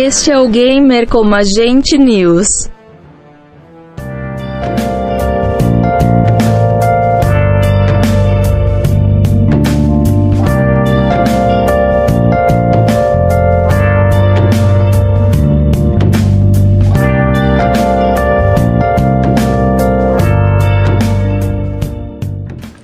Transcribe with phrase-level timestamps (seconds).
[0.00, 2.70] Este é o Gamer como Agente News.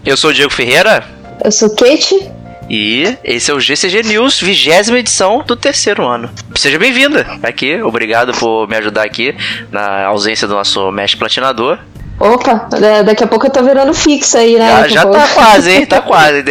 [0.04, 1.04] Eu sou o Diego Ferreira.
[1.44, 2.33] Eu sou Kate.
[2.68, 6.30] E esse é o GCG News, vigésima edição do terceiro ano.
[6.56, 9.36] Seja bem-vinda aqui, obrigado por me ajudar aqui
[9.70, 11.78] na ausência do nosso mestre platinador.
[12.18, 12.68] Opa,
[13.04, 14.82] daqui a pouco eu tô virando fixo aí, né?
[14.82, 15.84] Já, já tá quase, hein?
[15.84, 16.42] Tá quase.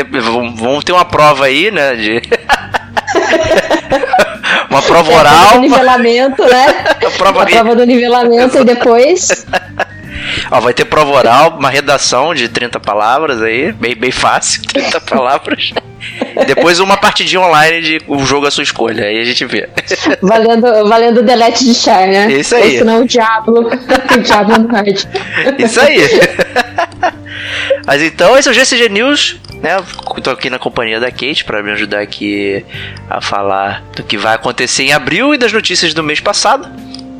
[0.55, 1.95] Vamos ter uma prova aí, né?
[1.95, 2.21] De...
[4.69, 5.33] uma prova é, oral.
[5.33, 6.65] Prova do nivelamento, né?
[7.07, 9.45] a prova, a prova do nivelamento e depois.
[10.51, 15.01] Ó, vai ter prova oral, uma redação de 30 palavras aí, bem, bem fácil, 30
[15.01, 15.71] palavras.
[16.45, 19.69] Depois uma partidinha online de o jogo à sua escolha, aí a gente vê.
[20.21, 22.31] Valendo, valendo delete de char, né?
[22.31, 22.73] Isso aí.
[22.73, 25.05] Ou senão o Diablo, o Diablo no hard.
[25.59, 25.99] Isso aí.
[27.85, 29.83] Mas então, esse é o GCG News, né?
[30.23, 32.65] Tô aqui na companhia da Kate para me ajudar aqui
[33.09, 36.69] a falar do que vai acontecer em abril e das notícias do mês passado.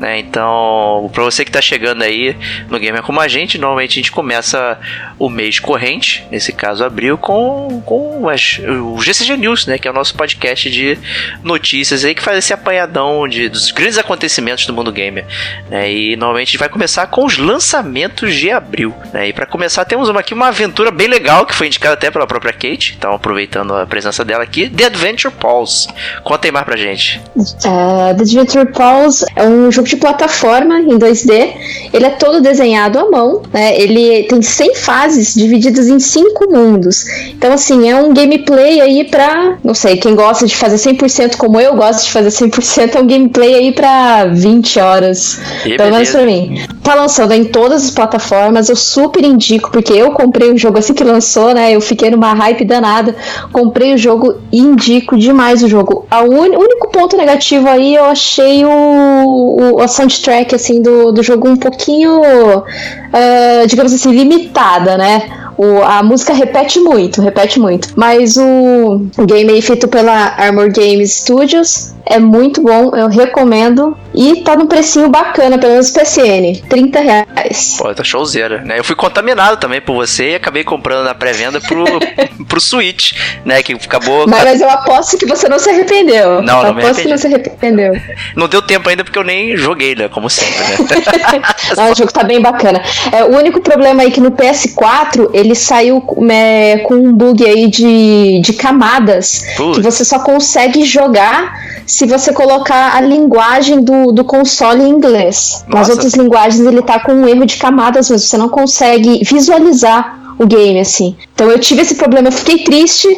[0.04, 0.18] Né?
[0.18, 2.36] Então, para você que está chegando aí
[2.68, 4.78] no Gamer Como a Gente, normalmente a gente começa
[5.18, 9.78] o mês corrente, nesse caso abril, com, com as, o GCG News, né?
[9.78, 10.98] que é o nosso podcast de
[11.42, 15.24] notícias aí que faz esse apanhadão de, dos grandes acontecimentos do mundo gamer.
[15.70, 15.90] Né?
[15.90, 18.94] E normalmente a gente vai começar com os lançamentos de abril.
[19.10, 19.28] Né?
[19.28, 22.26] E para começar, temos uma, aqui uma aventura bem legal que foi indicada até pela
[22.26, 25.88] própria Kate, então aproveitando a presença dela aqui: The Adventure Pulse.
[26.22, 27.22] Conta aí mais pra gente.
[27.34, 31.52] Uh, The Adventure Pulse é um jogo de plataforma em 2D.
[31.92, 33.78] Ele é todo desenhado à mão, né?
[33.80, 37.04] Ele tem 100 fases divididas em 5 mundos.
[37.30, 39.58] Então, assim, é um gameplay aí pra.
[39.62, 43.06] Não sei, quem gosta de fazer 100% como eu gosto de fazer 100%, é um
[43.06, 45.38] gameplay aí pra 20 horas.
[45.64, 46.64] E pelo menos pra mim.
[46.82, 50.92] Tá lançando em todas as plataformas, eu super indico, porque eu comprei o jogo assim
[50.92, 51.74] que lançou, né?
[51.74, 53.14] Eu fiquei numa hype danada.
[53.52, 56.06] Comprei o jogo e indico demais o jogo.
[56.10, 56.58] O un...
[56.58, 61.56] único ponto negativo aí eu achei o, o a soundtrack assim do, do jogo um
[61.56, 65.22] pouquinho, uh, digamos assim, limitada, né?
[65.56, 67.92] O, a música repete muito, repete muito.
[67.94, 73.96] Mas o, o game aí feito pela Armor Games Studios é muito bom, eu recomendo.
[74.14, 77.74] E tá num precinho bacana, pelo menos PCN, 30 reais.
[77.76, 78.78] Pô, tá showzeira, né?
[78.78, 81.84] Eu fui contaminado também por você e acabei comprando na pré-venda pro,
[82.46, 83.12] pro Switch,
[83.44, 83.62] né?
[83.62, 84.26] Que acabou.
[84.28, 86.42] Mas, mas, eu aposto que você não se arrependeu.
[86.42, 87.92] Não, eu não aposto que não se arrependeu.
[88.36, 90.08] Não deu tempo ainda porque eu nem joguei, né?
[90.08, 91.42] Como sempre, né?
[91.76, 92.80] não, o jogo tá bem bacana.
[93.10, 97.44] É, o único problema aí é que no PS4 ele saiu é, com um bug
[97.44, 99.76] aí de, de camadas Putz.
[99.76, 101.52] que você só consegue jogar
[101.86, 105.64] se você colocar a linguagem do, do console em inglês.
[105.66, 105.78] Nossa.
[105.78, 110.24] Nas outras linguagens ele tá com um erro de camadas, mas você não consegue visualizar
[110.38, 111.16] o game, assim.
[111.34, 113.08] Então eu tive esse problema, eu fiquei triste,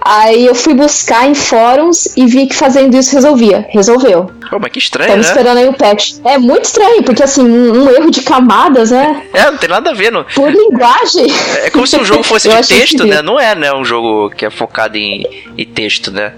[0.00, 3.66] aí eu fui buscar em fóruns e vi que fazendo isso resolvia.
[3.70, 4.30] Resolveu.
[4.50, 5.32] Pô, mas que estranho, Estamos né?
[5.32, 6.14] esperando aí o patch.
[6.24, 9.22] É muito estranho, porque assim, um, um, erro de camadas, né?
[9.32, 10.10] É, não tem nada a ver.
[10.10, 10.24] Não...
[10.24, 11.26] Por linguagem.
[11.62, 13.22] É como se o jogo fosse de texto, né?
[13.22, 13.72] Não é, né?
[13.74, 15.24] Um jogo que é focado em,
[15.56, 16.32] em texto, né?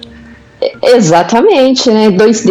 [0.83, 2.11] Exatamente, né?
[2.11, 2.51] 2D.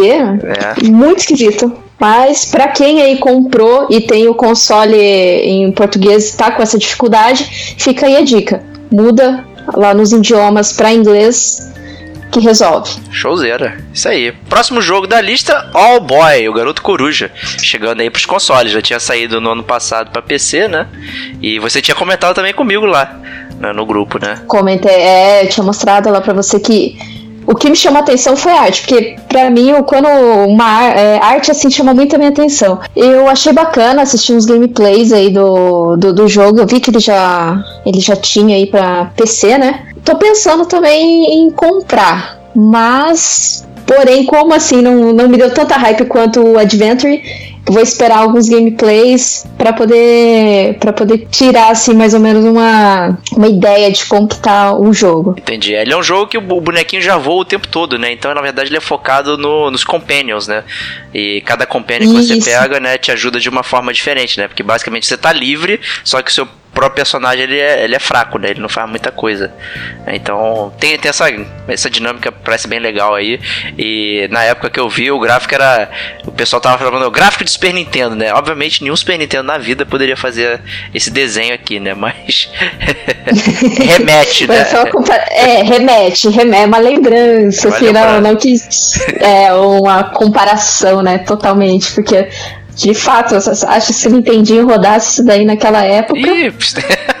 [0.80, 0.84] É.
[0.88, 1.72] Muito esquisito.
[1.98, 7.74] Mas para quem aí comprou e tem o console em português está com essa dificuldade,
[7.78, 8.62] fica aí a dica.
[8.92, 9.44] Muda
[9.74, 11.72] lá nos idiomas para inglês
[12.30, 12.90] que resolve.
[13.10, 13.78] Showzera.
[13.94, 14.32] Isso aí.
[14.48, 17.30] Próximo jogo da lista, All Boy, o Garoto Coruja.
[17.62, 18.72] Chegando aí pros consoles.
[18.72, 20.86] Já tinha saído no ano passado para PC, né?
[21.40, 23.18] E você tinha comentado também comigo lá,
[23.58, 23.72] né?
[23.72, 24.42] no grupo, né?
[24.46, 26.98] Comentei, é, eu tinha mostrado lá para você que
[27.46, 31.18] o que me chamou a atenção foi a arte, porque para mim, quando uma é,
[31.22, 32.80] arte assim chama muito a minha atenção.
[32.94, 36.58] Eu achei bacana assistir uns gameplays aí do, do, do, jogo.
[36.58, 39.86] Eu vi que ele já, ele já tinha aí para PC, né?
[40.04, 46.06] Tô pensando também em comprar, mas Porém, como assim não, não me deu tanta hype
[46.06, 47.22] quanto o Adventure,
[47.68, 53.48] vou esperar alguns gameplays para poder para poder tirar assim mais ou menos uma, uma
[53.48, 55.34] ideia de como que tá o jogo.
[55.38, 55.74] Entendi.
[55.74, 58.12] Ele é um jogo que o bonequinho já voa o tempo todo, né?
[58.12, 60.64] Então, na verdade, ele é focado no, nos companions, né?
[61.12, 64.48] E cada companion que você pega, né, te ajuda de uma forma diferente, né?
[64.48, 67.98] Porque basicamente você tá livre, só que o seu próprio personagem ele é, ele é
[67.98, 68.50] fraco, né?
[68.50, 69.50] Ele não faz muita coisa.
[70.06, 71.24] Então tem, tem essa,
[71.66, 73.40] essa dinâmica, parece bem legal aí.
[73.78, 75.90] E na época que eu vi, o gráfico era.
[76.26, 78.32] O pessoal tava falando, o gráfico de Super Nintendo, né?
[78.34, 80.60] Obviamente nenhum Super Nintendo na vida poderia fazer
[80.94, 81.94] esse desenho aqui, né?
[81.94, 82.50] Mas.
[83.96, 84.66] remete, né?
[85.30, 88.54] É, remete, remete, é uma lembrança, assim, não, não que.
[89.18, 91.18] É uma comparação, né?
[91.18, 92.28] Totalmente, porque
[92.76, 96.20] de fato, eu acho que se o Nintendinho rodasse isso daí naquela época.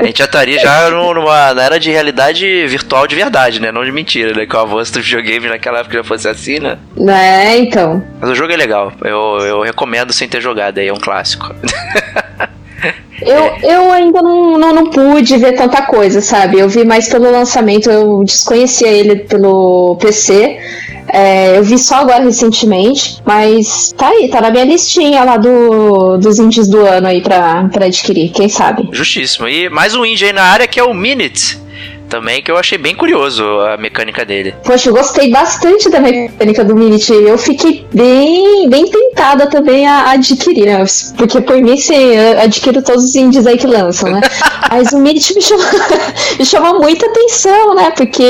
[0.00, 3.70] a gente já estaria já numa, na era de realidade virtual de verdade, né?
[3.70, 4.46] Não de mentira, né?
[4.46, 6.76] Com o avanço do videogame naquela época já fosse assim, né?
[7.08, 8.02] É, então.
[8.20, 8.92] Mas o jogo é legal.
[9.04, 11.54] Eu, eu recomendo sem ter jogado aí, é um clássico.
[13.26, 16.58] Eu, eu ainda não, não, não, pude ver tanta coisa, sabe?
[16.58, 20.58] Eu vi mais pelo lançamento, eu desconhecia ele pelo PC.
[21.08, 26.16] É, eu vi só agora recentemente, mas tá aí, tá na minha listinha lá do,
[26.16, 28.88] dos indies do ano aí pra, pra adquirir, quem sabe.
[28.92, 29.48] Justíssimo.
[29.48, 31.61] E mais um indie aí na área que é o Minute
[32.12, 34.54] também, que eu achei bem curioso a mecânica dele.
[34.62, 37.10] Poxa, eu gostei bastante da mecânica do Minit.
[37.10, 40.84] Eu fiquei bem, bem tentada também a adquirir, né?
[41.16, 44.20] Porque por mim, sim, adquiro todos os indies aí que lançam, né?
[44.70, 45.64] Mas o Minit me chamou,
[46.38, 47.90] me chamou muita atenção, né?
[47.96, 48.22] Porque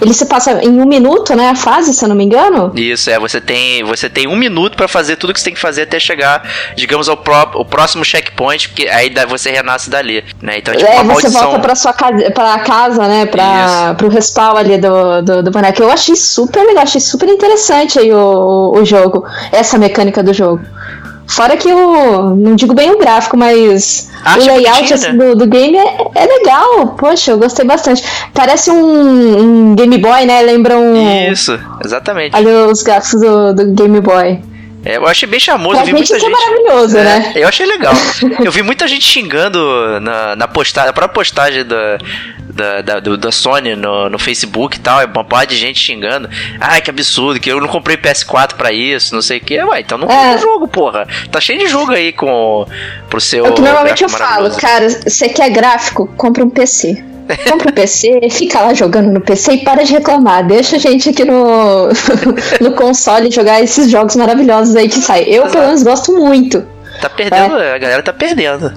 [0.00, 1.50] ele se passa em um minuto, né?
[1.50, 2.72] A fase, se eu não me engano.
[2.74, 3.18] Isso, é.
[3.20, 6.00] Você tem, você tem um minuto para fazer tudo que você tem que fazer até
[6.00, 6.42] chegar,
[6.74, 10.58] digamos, ao pró o próximo checkpoint, porque aí você renasce dali, né?
[10.58, 14.56] Então, tipo, é, você volta pra sua casa, pra casa casa, né, pra, pro respawn
[14.56, 15.82] ali do, do, do, boneco.
[15.82, 20.62] Eu achei super legal, achei super interessante aí o, o jogo, essa mecânica do jogo.
[21.26, 22.34] Fora que o.
[22.34, 26.88] Não digo bem o gráfico, mas o layout assim, do, do game é, é legal.
[26.98, 28.02] Poxa, eu gostei bastante.
[28.34, 30.42] Parece um, um Game Boy, né?
[30.42, 31.30] Lembra um.
[31.30, 32.36] Isso, exatamente.
[32.36, 34.42] Ali os gráficos do, do Game Boy.
[34.84, 35.76] É, eu achei bem charmoso.
[35.76, 37.32] Pra vi muita gente, é maravilhoso, é, né?
[37.36, 37.94] Eu achei legal.
[38.44, 41.98] eu vi muita gente xingando na, na postagem, a própria postagem da,
[42.52, 45.78] da, da, do, da Sony no, no Facebook e tal, é uma parte de gente
[45.78, 46.28] xingando.
[46.60, 49.62] Ai, que absurdo, que eu não comprei PS4 pra isso, não sei o que.
[49.62, 50.38] Ué, então não compra é.
[50.38, 51.06] jogo, porra.
[51.30, 52.66] Tá cheio de jogo aí com
[53.08, 53.46] pro seu.
[53.46, 56.08] É o que normalmente eu falo, cara, você quer gráfico?
[56.16, 57.11] Compra um PC.
[57.50, 60.46] Compra o PC, fica lá jogando no PC e para de reclamar.
[60.46, 61.88] Deixa a gente aqui no,
[62.60, 65.28] no console jogar esses jogos maravilhosos aí que saem.
[65.28, 65.52] Eu, Exato.
[65.52, 66.64] pelo menos, gosto muito.
[67.00, 67.74] Tá perdendo, é.
[67.74, 68.72] a galera tá perdendo.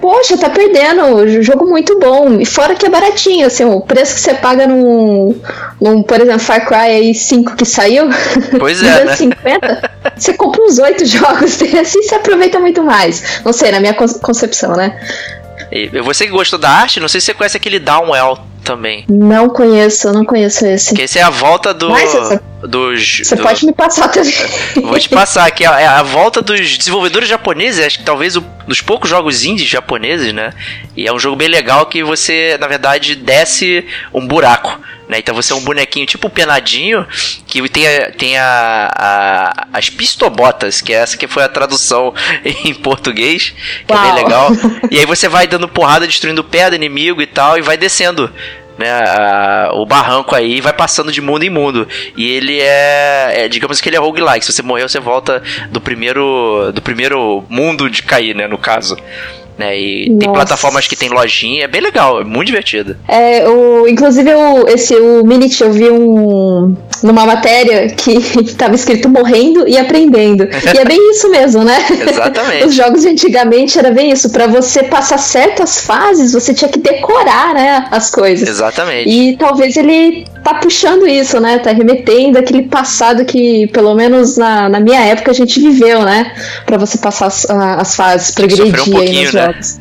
[0.00, 1.42] Poxa, tá perdendo.
[1.42, 2.38] Jogo muito bom.
[2.38, 5.34] E fora que é baratinho, assim, o preço que você paga num,
[5.80, 8.08] num por exemplo, Far Cry aí 5 que saiu.
[8.58, 9.04] Pois é.
[9.04, 9.16] Né?
[9.16, 13.40] 50, você compra uns 8 jogos, assim você aproveita muito mais.
[13.44, 14.96] Não sei, na minha concepção, né?
[16.04, 19.04] Você que gostou da arte, não sei se você conhece aquele Downwell também.
[19.08, 20.94] Não conheço, não conheço esse.
[20.94, 21.88] Que esse é a volta do.
[21.88, 22.12] Mas,
[22.62, 24.32] dos, você do, pode me passar também.
[24.82, 28.80] Vou te passar aqui, é a volta dos desenvolvedores japoneses, acho que talvez um dos
[28.80, 30.52] poucos jogos indies japoneses, né?
[30.96, 34.80] E é um jogo bem legal que você, na verdade, desce um buraco.
[35.08, 35.18] Né?
[35.18, 37.06] Então você é um bonequinho tipo penadinho
[37.46, 42.12] que tem, a, tem a, a, as pistobotas, que é essa que foi a tradução
[42.64, 43.54] em português,
[43.86, 44.02] que Uau.
[44.02, 44.50] é bem legal.
[44.90, 48.32] E aí você vai dando porrada, destruindo do inimigo e tal, e vai descendo
[48.78, 51.88] né, a, o barranco aí vai passando de mundo em mundo.
[52.16, 54.44] E ele é, é, digamos que ele é roguelike.
[54.44, 58.96] Se você morrer, você volta do primeiro do primeiro mundo de cair, né, no caso.
[59.58, 60.20] Né, e Nossa.
[60.20, 62.94] tem plataformas que tem lojinha, é bem legal, é muito divertido.
[63.08, 68.12] É, o, inclusive o, esse, o Minute eu vi um, numa matéria que
[68.44, 70.44] estava escrito morrendo e aprendendo.
[70.44, 71.78] e é bem isso mesmo, né?
[72.06, 72.66] Exatamente.
[72.66, 74.28] Os jogos de antigamente era bem isso.
[74.28, 78.46] para você passar certas fases, você tinha que decorar, né, as coisas.
[78.46, 79.08] Exatamente.
[79.08, 81.58] E talvez ele tá puxando isso, né?
[81.58, 86.32] Tá remetendo aquele passado que, pelo menos na, na minha época, a gente viveu, né?
[86.64, 89.46] para você passar as, as fases, progredir um aí nos né?
[89.46, 89.78] jogos.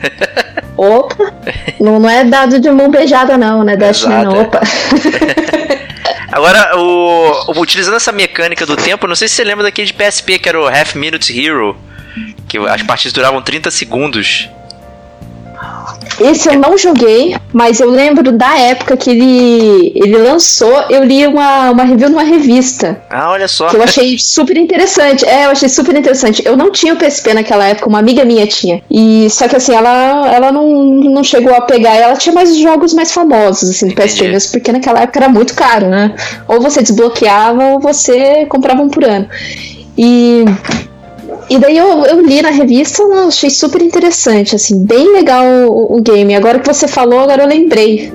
[0.76, 1.34] Opa!
[1.80, 3.78] Não, não é dado de mão beijada, não, né?
[3.78, 4.42] Dash, não.
[4.42, 4.62] Opa!
[6.32, 9.94] Agora, o, o, utilizando essa mecânica do tempo, não sei se você lembra daquele de
[9.94, 11.78] PSP que era o Half Minute Hero,
[12.48, 14.50] que as partidas duravam 30 segundos.
[16.20, 21.28] Esse eu não joguei, mas eu lembro da época que ele, ele lançou, eu li
[21.28, 23.02] uma, uma review numa revista.
[23.10, 23.68] Ah, olha só.
[23.68, 25.26] Que eu achei super interessante.
[25.26, 26.42] É, eu achei super interessante.
[26.46, 28.82] Eu não tinha o PSP naquela época, uma amiga minha tinha.
[28.90, 31.96] E só que assim, ela, ela não, não chegou a pegar.
[31.96, 35.54] Ela tinha mais jogos mais famosos, assim, do PSP mesmo, porque naquela época era muito
[35.54, 36.16] caro, né?
[36.48, 39.28] Ou você desbloqueava ou você comprava um por ano.
[39.98, 40.46] E
[41.50, 45.98] e daí eu, eu li na revista, eu achei super interessante, assim, bem legal o,
[45.98, 46.36] o, game.
[46.36, 48.12] Agora que você falou, agora eu lembrei.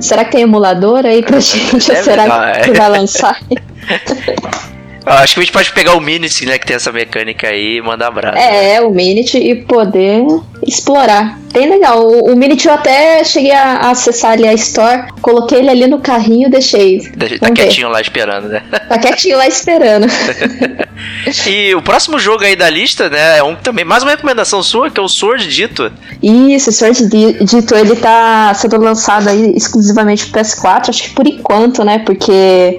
[0.00, 1.74] Será que tem emulador aí pra gente?
[1.74, 2.72] ou será que é.
[2.72, 3.38] vai lançar?
[5.04, 7.82] acho que a gente pode pegar o Minit, né, que tem essa mecânica aí e
[7.82, 8.38] mandar abraço.
[8.38, 10.24] É, o Minit e poder
[10.66, 11.38] explorar.
[11.52, 12.06] Bem legal.
[12.06, 15.86] O, o Minit eu até cheguei a, a, acessar ali a Store, coloquei ele ali
[15.86, 16.98] no carrinho e deixei.
[17.14, 18.62] Deixa, tá quietinho lá esperando, né?
[18.88, 20.06] Tá quietinho lá esperando.
[21.46, 24.90] e o próximo jogo aí da lista, né, é um também, mais uma recomendação sua,
[24.90, 25.90] que é o Sword Dito.
[26.22, 27.08] Isso, o Sword
[27.44, 32.78] Dito, ele tá sendo lançado aí exclusivamente pro PS4, acho que por enquanto, né, porque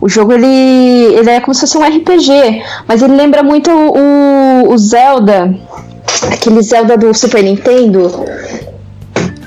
[0.00, 4.72] o jogo ele, ele é como se fosse um RPG, mas ele lembra muito o,
[4.72, 5.54] o Zelda,
[6.32, 8.24] aquele Zelda do Super Nintendo.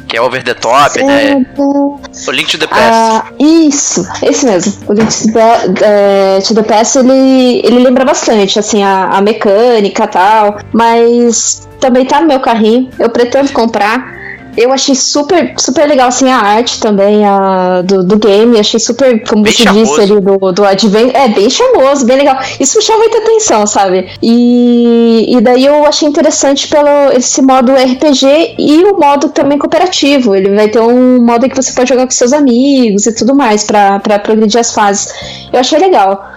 [0.07, 1.11] Que é over the top, Zelda...
[1.11, 1.45] né?
[1.57, 2.83] O Link to the Past.
[2.83, 4.73] Ah, isso, esse mesmo.
[4.87, 9.21] O Link to the, é, to the Past, ele, ele lembra bastante, assim, a, a
[9.21, 10.59] mecânica e tal.
[10.71, 12.89] Mas também tá no meu carrinho.
[12.99, 14.22] Eu pretendo comprar.
[14.55, 18.59] Eu achei super, super legal, assim, a arte também a, do, do game.
[18.59, 19.85] Achei super, como bem você charmoso.
[19.85, 21.13] disse ali, do, do Advent.
[21.13, 22.37] É, bem charmoso, bem legal.
[22.59, 24.09] Isso me chama muita atenção, sabe?
[24.21, 30.35] E, e daí eu achei interessante pelo esse modo RPG e o modo também cooperativo.
[30.35, 33.63] Ele vai ter um modo que você pode jogar com seus amigos e tudo mais
[33.63, 35.13] para progredir as fases.
[35.51, 36.33] Eu achei legal.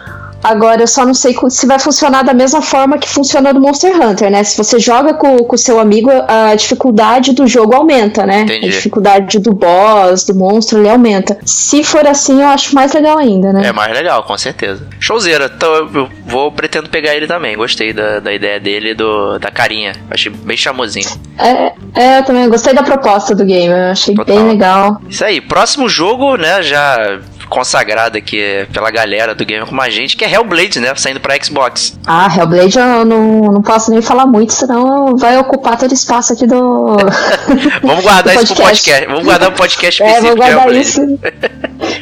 [0.46, 4.00] Agora eu só não sei se vai funcionar da mesma forma que funciona no Monster
[4.00, 4.44] Hunter, né?
[4.44, 8.42] Se você joga com o seu amigo, a dificuldade do jogo aumenta, né?
[8.42, 8.66] Entendi.
[8.66, 11.36] A dificuldade do boss, do monstro, ele aumenta.
[11.44, 13.66] Se for assim, eu acho mais legal ainda, né?
[13.66, 14.86] É mais legal, com certeza.
[15.00, 17.56] Showzeira, então eu vou pretendo pegar ele também.
[17.56, 19.94] Gostei da, da ideia dele do da carinha.
[20.08, 21.08] Achei bem chamosinho.
[21.38, 23.74] É, é, eu também gostei da proposta do game.
[23.74, 24.36] Eu achei Total.
[24.36, 25.00] bem legal.
[25.08, 26.62] Isso aí, próximo jogo, né?
[26.62, 30.92] Já consagrado aqui pela galera do game como a gente, que é Hellblade, né?
[30.96, 31.98] Saindo pra Xbox.
[32.06, 36.32] Ah, Hellblade eu não, não posso nem falar muito, senão vai ocupar todo o espaço
[36.32, 36.96] aqui do.
[37.82, 39.06] Vamos guardar do isso pro podcast.
[39.06, 40.42] Vamos guardar um podcast é, específico.
[40.42, 41.18] É, vamos guardar isso.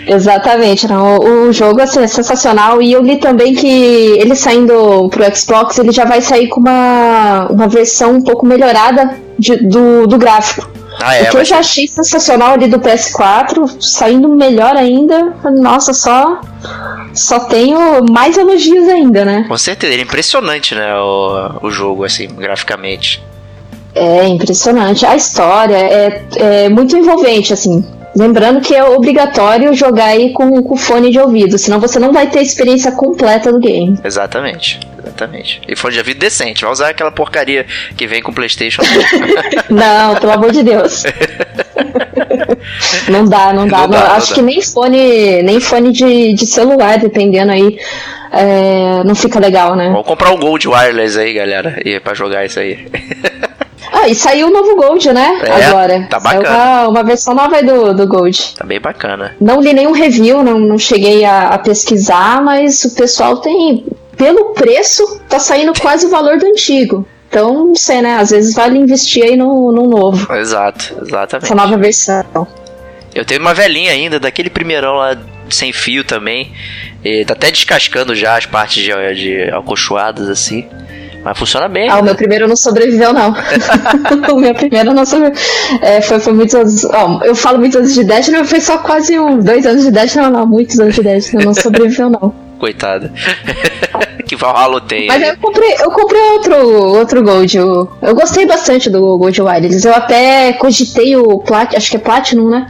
[0.07, 1.17] Exatamente, não.
[1.19, 5.79] O, o jogo assim, é sensacional e eu li também que ele saindo pro Xbox,
[5.79, 10.69] ele já vai sair com uma, uma versão um pouco melhorada de, do, do gráfico.
[11.07, 15.93] Ah, é, o que eu já achei sensacional ali do PS4, saindo melhor ainda, nossa,
[15.93, 16.41] só
[17.13, 19.45] só tenho mais elogios ainda, né?
[19.47, 23.23] Com certeza, ele é impressionante, né, o, o jogo, assim, graficamente.
[23.95, 25.07] É impressionante.
[25.07, 27.85] A história é, é muito envolvente, assim.
[28.17, 32.29] Lembrando que é obrigatório jogar aí com, com fone de ouvido, senão você não vai
[32.29, 33.99] ter a experiência completa do game.
[34.03, 35.61] Exatamente, exatamente.
[35.69, 38.83] E fone de ouvido decente, vai usar aquela porcaria que vem com o PlayStation.
[39.71, 41.05] não, pelo amor de Deus.
[43.09, 43.79] não dá, não dá.
[43.79, 44.35] Não dá não, acho dá.
[44.35, 47.79] que nem fone, nem fone de, de celular, dependendo aí.
[48.33, 49.91] É, não fica legal, né?
[49.91, 52.89] Vamos comprar um Gold Wireless aí, galera, e para jogar isso aí.
[53.93, 55.41] Ah, e saiu o novo Gold, né?
[55.45, 56.07] É, Agora.
[56.11, 56.51] Tá bacana.
[56.51, 58.55] Uma, uma, versão nova do, do Gold.
[58.57, 59.37] Tá bem bacana.
[59.41, 63.87] Não li nenhum review, não, não cheguei a, a pesquisar, mas o pessoal tem.
[64.17, 67.07] Pelo preço, tá saindo quase o valor do antigo.
[67.29, 68.17] Então, não sei, né?
[68.17, 70.33] Às vezes vale investir aí no, no novo.
[70.35, 71.47] Exato, exatamente.
[71.47, 72.47] Essa nova versão.
[73.15, 75.17] Eu tenho uma velhinha ainda, daquele primeirão lá
[75.51, 76.53] sem fio também.
[77.05, 80.67] E tá até descascando já as partes de, de alcochoadas assim.
[81.25, 81.89] Mas funciona bem.
[81.89, 82.03] Ah, né?
[82.03, 83.35] o meu primeiro não sobreviveu, não.
[84.33, 85.43] o meu primeiro não sobreviveu.
[85.81, 86.85] É, foi, foi muitos anos.
[86.85, 89.91] Ó, eu falo muitos anos de Destiny, mas foi só quase um, dois anos de
[89.91, 92.35] Destiny, não, não, muitos anos de Destiny, não sobreviveu, não.
[92.65, 93.13] Coitada.
[94.27, 95.07] que Valhalla tem.
[95.07, 96.57] Mas eu comprei, eu comprei outro,
[96.97, 97.55] outro Gold.
[97.55, 99.87] Eu, eu gostei bastante do Gold Wireless.
[99.87, 102.67] Eu até cogitei o Plat, acho que é Platinum, né?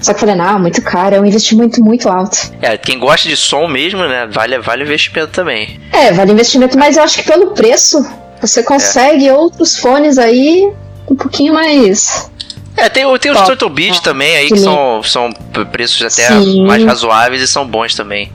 [0.00, 2.36] Só que falei, não, muito caro, é um investimento muito alto.
[2.60, 4.26] É, quem gosta de som mesmo, né?
[4.28, 5.80] Vale, vale investimento também.
[5.92, 8.04] É, vale investimento, mas eu acho que pelo preço
[8.40, 9.32] você consegue é.
[9.32, 10.72] outros fones aí
[11.08, 12.28] um pouquinho mais.
[12.76, 15.32] É, tem, tem os Turtle Beat também aí, que são, são
[15.70, 16.66] preços até Sim.
[16.66, 18.32] mais razoáveis e são bons também.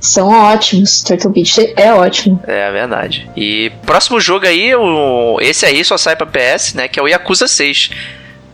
[0.00, 2.42] São ótimos, Turtle Beach é ótimo.
[2.46, 3.28] É, verdade.
[3.36, 6.88] E próximo jogo aí, o, esse aí só sai pra PS, né?
[6.88, 7.90] Que é o Yakuza 6.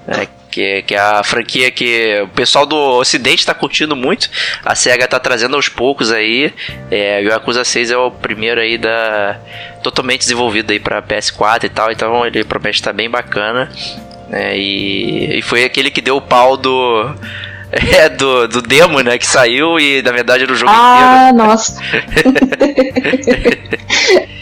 [0.06, 4.30] Né, que, que é a franquia que o pessoal do ocidente tá curtindo muito.
[4.64, 6.52] A SEGA tá trazendo aos poucos aí.
[6.90, 9.38] É, o Yakuza 6 é o primeiro aí da...
[9.82, 11.92] Totalmente desenvolvido aí pra PS4 e tal.
[11.92, 13.70] Então ele promete estar tá bem bacana.
[14.28, 14.56] né?
[14.56, 17.14] E, e foi aquele que deu o pau do.
[17.96, 19.18] É, do, do demo, né?
[19.18, 21.42] Que saiu e na verdade era o jogo ah, inteiro.
[21.42, 21.76] Ah, nossa.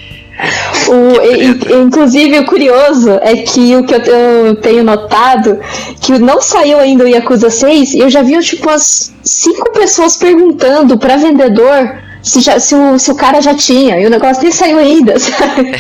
[0.89, 5.61] O, inclusive, o curioso é que o que eu, eu, tenho notado
[6.01, 10.17] que não saiu ainda o Yakuza 6 e eu já vi tipo as cinco pessoas
[10.17, 14.43] perguntando para vendedor se, já, se, o, se o cara já tinha, e o negócio
[14.43, 15.73] nem saiu ainda, sabe?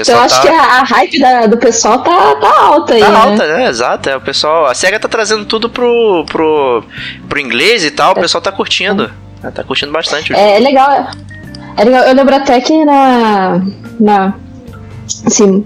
[0.00, 0.42] então eu acho tá...
[0.42, 3.00] que a, a hype da, do pessoal tá, tá alta aí.
[3.00, 3.16] Tá né?
[3.18, 3.68] alta, né?
[3.68, 4.08] Exato.
[4.08, 4.64] É, o pessoal.
[4.64, 6.82] A SEGA tá trazendo tudo pro, pro,
[7.28, 9.10] pro inglês e tal, o pessoal tá curtindo.
[9.44, 9.50] É.
[9.50, 10.34] Tá curtindo bastante.
[10.34, 11.10] É, é, legal.
[11.76, 12.04] É legal.
[12.04, 13.60] Eu lembro até que na.
[14.00, 14.34] na
[15.26, 15.62] assim,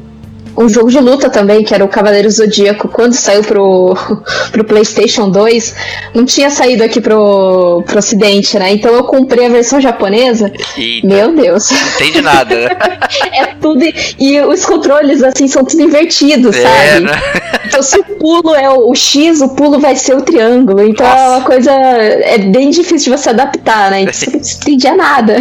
[0.56, 3.94] um jogo de luta também, que era o Cavaleiro Zodíaco, quando saiu pro,
[4.52, 5.74] pro PlayStation 2,
[6.14, 8.72] não tinha saído aqui pro, pro Ocidente, né?
[8.72, 10.52] Então eu comprei a versão japonesa.
[10.76, 11.70] Eita, Meu Deus.
[11.70, 12.54] Não entende nada,
[13.32, 13.84] é tudo.
[14.18, 17.06] E os controles, assim, são tudo invertidos, é, sabe?
[17.06, 17.22] Né?
[17.66, 20.82] Então se o pulo é o, o, X, o pulo vai ser o triângulo.
[20.86, 21.20] Então Nossa.
[21.20, 21.70] é uma coisa.
[21.72, 24.02] É bem difícil de você adaptar, né?
[24.02, 25.36] Então, você não entendia nada.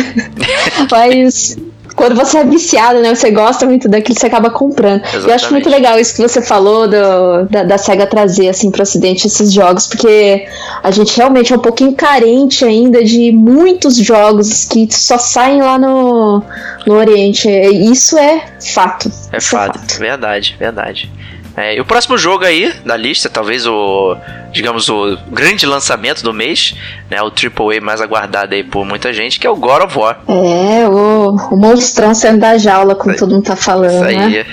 [0.90, 1.58] Mas
[1.96, 3.14] quando você é viciado, né?
[3.14, 5.02] Você gosta muito daquilo, você acaba comprando.
[5.02, 5.28] Exatamente.
[5.28, 8.82] Eu acho muito legal isso que você falou do, da, da SEGA trazer, assim, pro
[8.82, 10.46] ocidente esses jogos, porque
[10.82, 15.78] a gente realmente é um pouquinho carente ainda de muitos jogos que só saem lá
[15.78, 16.44] no,
[16.86, 17.50] no Oriente.
[17.50, 19.12] Isso é fato.
[19.32, 19.78] É, isso fato.
[19.78, 21.12] é fato, verdade, verdade.
[21.56, 24.16] É, e o próximo jogo aí da lista, talvez o,
[24.52, 26.76] digamos, o grande lançamento do mês,
[27.10, 30.20] né, o AAA mais aguardado aí por muita gente, que é o God of War.
[30.28, 34.18] É, o, o monstrão saindo da jaula, como todo mundo tá falando, Isso aí.
[34.18, 34.46] Né?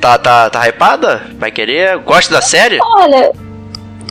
[0.00, 1.22] Tá, tá, tá hypada?
[1.38, 1.98] Vai querer?
[1.98, 2.78] Gosta da série?
[2.82, 3.32] Olha,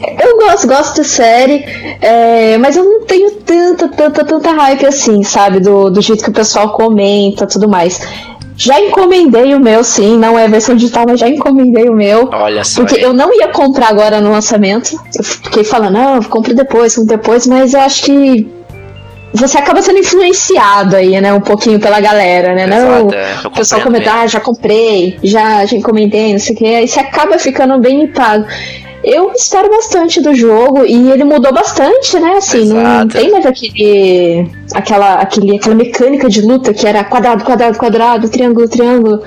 [0.01, 1.65] eu gosto, gosto da série,
[1.99, 5.59] é, mas eu não tenho tanta, tanta, tanta hype assim, sabe?
[5.59, 7.99] Do, do jeito que o pessoal comenta tudo mais.
[8.59, 10.17] Já encomendei o meu, sim.
[10.17, 12.29] Não é versão digital, mas já encomendei o meu.
[12.29, 12.81] Olha só.
[12.81, 13.03] Porque aí.
[13.03, 14.99] eu não ia comprar agora no lançamento.
[15.15, 18.47] Eu fiquei falando, não, compre depois, compre depois, mas eu acho que
[19.33, 21.31] você acaba sendo influenciado aí, né?
[21.31, 22.65] Um pouquinho pela galera, né?
[22.65, 26.57] Exato, não, é, o pessoal comentar, ah, já comprei, já, já encomendei, não sei o
[26.57, 26.65] que.
[26.65, 28.45] Aí você acaba ficando bem pago.
[29.11, 32.33] Eu espero bastante do jogo e ele mudou bastante, né?
[32.33, 32.83] Assim, Exato.
[32.83, 38.29] não tem mais aquele, aquela, aquele, aquela mecânica de luta que era quadrado, quadrado, quadrado,
[38.29, 39.23] triângulo, triângulo.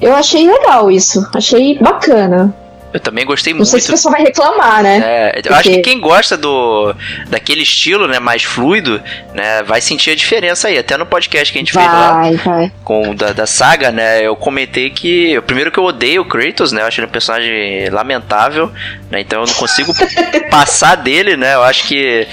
[0.00, 2.54] Eu achei legal isso, achei bacana.
[2.92, 3.66] Eu também gostei não muito.
[3.66, 5.02] Não sei se o pessoal vai reclamar, né?
[5.04, 5.54] É, eu Porque...
[5.54, 6.94] acho que quem gosta do
[7.28, 9.00] daquele estilo, né, mais fluido,
[9.34, 10.78] né, vai sentir a diferença aí.
[10.78, 12.72] Até no podcast que a gente vai, fez lá vai.
[12.84, 16.82] com da, da saga, né, eu comentei que primeiro que eu odeio o Kratos, né,
[16.82, 18.72] eu acho ele um personagem lamentável,
[19.10, 19.92] né, então eu não consigo
[20.50, 22.26] passar dele, né, eu acho que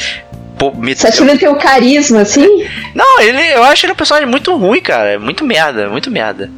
[0.57, 0.95] Pô, me...
[0.95, 2.47] Você acha que ele tem o carisma, assim?
[2.93, 5.19] Não, ele, eu acho ele um personagem muito ruim, cara.
[5.19, 6.49] Muito merda, muito merda.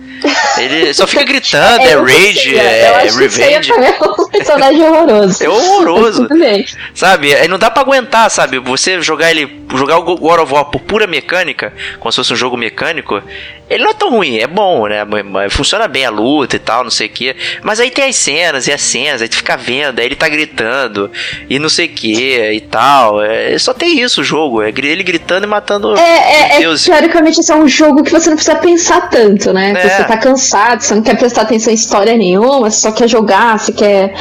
[0.57, 3.71] Ele só fica gritando, é, é rage, é, é revenge.
[3.71, 5.43] é um personagem horroroso.
[5.47, 6.27] É horroroso.
[6.93, 7.33] sabe?
[7.33, 8.59] Aí não dá pra aguentar, sabe?
[8.59, 9.65] Você jogar ele.
[9.75, 13.21] Jogar o God of War por pura mecânica, como se fosse um jogo mecânico,
[13.69, 15.05] ele não é tão ruim, é bom, né?
[15.49, 17.35] Funciona bem a luta e tal, não sei o que.
[17.61, 20.29] Mas aí tem as cenas e as cenas, aí tu fica vendo, aí ele tá
[20.29, 21.11] gritando
[21.49, 23.21] e não sei o que e tal.
[23.21, 25.97] É, só tem isso o jogo, é ele gritando e matando.
[25.97, 29.73] É, é, é teoricamente esse é um jogo que você não precisa pensar tanto, né?
[29.75, 29.89] É.
[29.89, 33.59] Você tá cansado, você não quer prestar atenção em história nenhuma, você só quer jogar,
[33.59, 34.13] você quer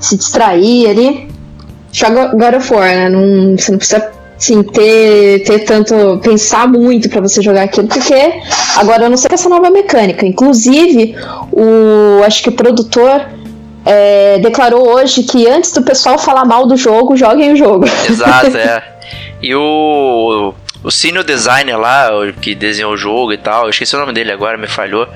[0.00, 1.28] se distrair ali.
[1.92, 3.08] Joga God of War, né?
[3.08, 6.18] Não, você não precisa sim, ter, ter tanto.
[6.22, 8.40] pensar muito para você jogar aquilo, porque
[8.76, 10.26] agora eu não sei essa nova mecânica.
[10.26, 11.14] Inclusive,
[11.52, 12.22] o.
[12.24, 13.26] acho que o produtor.
[13.86, 17.84] É, declarou hoje que antes do pessoal falar mal do jogo, joguem o jogo.
[18.08, 18.82] Exato, é.
[19.42, 20.54] E o
[20.84, 22.10] o senior designer lá,
[22.42, 25.08] que desenhou o jogo e tal, eu esqueci o nome dele agora, me falhou.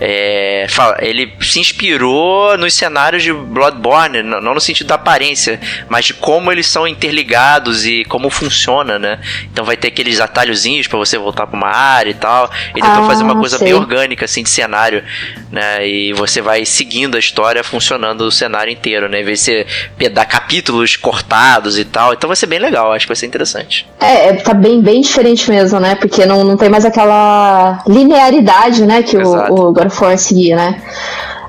[0.00, 6.04] É, fala, ele se inspirou nos cenários de Bloodborne, não no sentido da aparência, mas
[6.04, 9.18] de como eles são interligados e como funciona, né?
[9.52, 12.48] Então vai ter aqueles atalhozinhos para você voltar para uma área e tal.
[12.72, 13.66] Ele tentou ah, fazer uma coisa sei.
[13.66, 15.02] bem orgânica assim de cenário,
[15.50, 15.84] né?
[15.84, 19.20] E você vai seguindo a história funcionando o cenário inteiro, né?
[19.20, 19.66] Em vez de ser
[20.10, 22.12] dar capítulos cortados e tal.
[22.12, 23.84] Então vai ser bem legal, acho que vai ser interessante.
[23.98, 25.94] É, tá bem bem diferente mesmo, né?
[25.94, 29.02] Porque não, não tem mais aquela linearidade, né?
[29.02, 29.52] Que Exato.
[29.52, 30.82] o, o God of War seguia, né?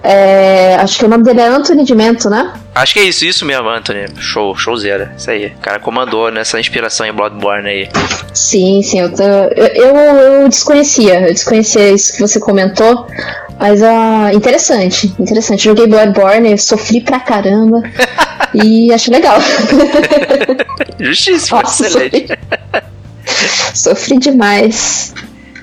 [0.02, 2.54] É, acho que o nome dele é Anthony de Mento, né?
[2.74, 4.06] Acho que é isso, isso mesmo, Anthony.
[4.17, 5.10] Show, show zero.
[5.17, 5.48] Isso aí.
[5.48, 7.89] O cara comandou nessa inspiração em Bloodborne aí.
[8.34, 9.00] Sim, sim.
[9.00, 9.12] Eu,
[9.58, 11.28] eu, eu desconhecia.
[11.28, 13.08] Eu desconhecia isso que você comentou.
[13.60, 15.65] Mas uh, interessante, interessante.
[15.65, 17.84] Joguei Bloodborne, sofri pra caramba.
[18.56, 19.38] e acho legal.
[20.98, 22.39] Justíssimo, Nossa, excelente.
[23.73, 25.13] Sofri demais.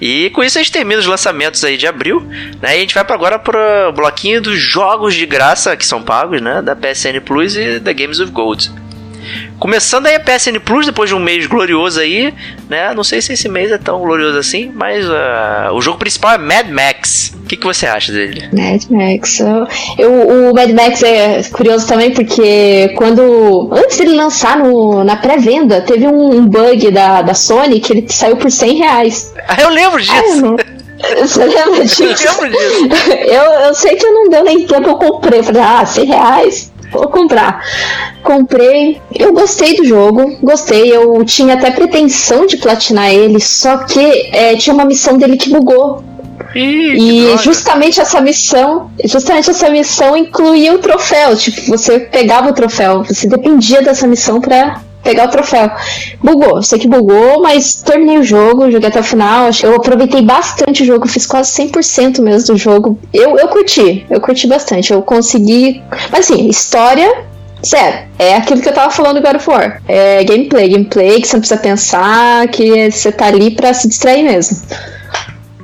[0.01, 2.21] E com isso a gente termina os lançamentos aí de abril,
[2.61, 2.75] né?
[2.75, 6.61] E a gente vai agora pro bloquinho dos jogos de graça que são pagos, né?
[6.61, 8.71] Da PSN Plus e da Games of Gold.
[9.59, 12.33] Começando aí a PSN Plus, depois de um mês glorioso aí,
[12.69, 12.93] né?
[12.95, 16.39] Não sei se esse mês é tão glorioso assim, mas uh, o jogo principal é
[16.39, 17.33] Mad Max.
[17.43, 18.49] O que, que você acha dele?
[18.53, 19.41] Mad Max.
[19.41, 19.67] Eu,
[19.99, 23.71] eu, o Mad Max é curioso também porque quando.
[23.73, 28.07] Antes dele lançar no, na pré-venda, teve um, um, bug da, da Sony que ele
[28.09, 29.35] saiu por 100 reais.
[29.49, 30.57] Ah, eu lembro disso!
[30.61, 30.77] Ah,
[31.21, 32.03] Você lembra disso?
[32.03, 33.13] Eu lembro disso.
[33.13, 35.41] eu, eu sei que não deu nem tempo, eu comprei.
[35.41, 37.63] Eu falei, ah, 100 reais vou comprar.
[38.23, 40.95] Comprei, eu gostei do jogo, gostei.
[40.95, 45.51] Eu tinha até pretensão de platinar ele, só que é, tinha uma missão dele que
[45.51, 46.03] bugou.
[46.55, 51.37] Ih, e justamente essa missão, justamente essa missão incluía o troféu.
[51.37, 55.71] Tipo, você pegava o troféu, você dependia dessa missão para pegar o troféu.
[56.23, 59.49] Bugou, sei que bugou, mas terminei o jogo, joguei até o final.
[59.63, 62.99] Eu aproveitei bastante o jogo, fiz quase 100% mesmo do jogo.
[63.15, 64.93] Eu, eu curti, eu curti bastante.
[64.93, 65.83] Eu consegui.
[66.11, 67.25] Mas assim, história.
[67.65, 68.07] Zero.
[68.19, 69.83] É aquilo que eu tava falando do God of War.
[69.89, 74.23] É gameplay, gameplay que você não precisa pensar, que você tá ali pra se distrair
[74.23, 74.59] mesmo.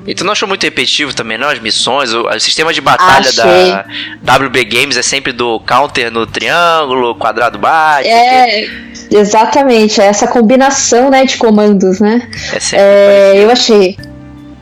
[0.06, 1.48] E tu não achou muito repetitivo também, não?
[1.48, 3.72] As missões, o, o sistema de batalha Achei.
[4.20, 8.08] da WB Games é sempre do counter no triângulo, quadrado bate.
[8.08, 8.68] É,
[9.10, 10.00] exatamente.
[10.00, 12.28] É essa combinação, né, de comandos, né?
[12.72, 13.96] É É, eu achei.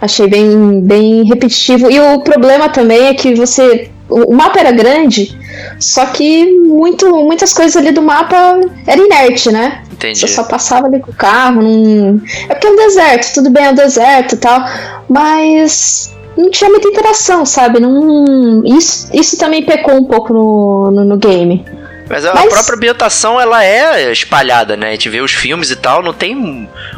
[0.01, 1.91] Achei bem, bem repetitivo.
[1.91, 3.91] E o problema também é que você.
[4.11, 5.39] O mapa era grande,
[5.79, 9.83] só que muito, muitas coisas ali do mapa era inerte, né?
[9.93, 10.19] Entendi.
[10.21, 11.63] Você só passava ali com o carro.
[11.63, 12.21] Não...
[12.49, 14.65] É porque é um deserto, tudo bem, é um deserto e tal.
[15.09, 17.81] Mas não tinha muita interação, sabe?
[17.81, 18.63] Não...
[18.65, 21.65] Isso, isso também pecou um pouco no, no, no game.
[22.09, 24.89] Mas a Mas- própria ambientação, ela é espalhada, né?
[24.89, 26.35] A gente vê os filmes e tal, não tem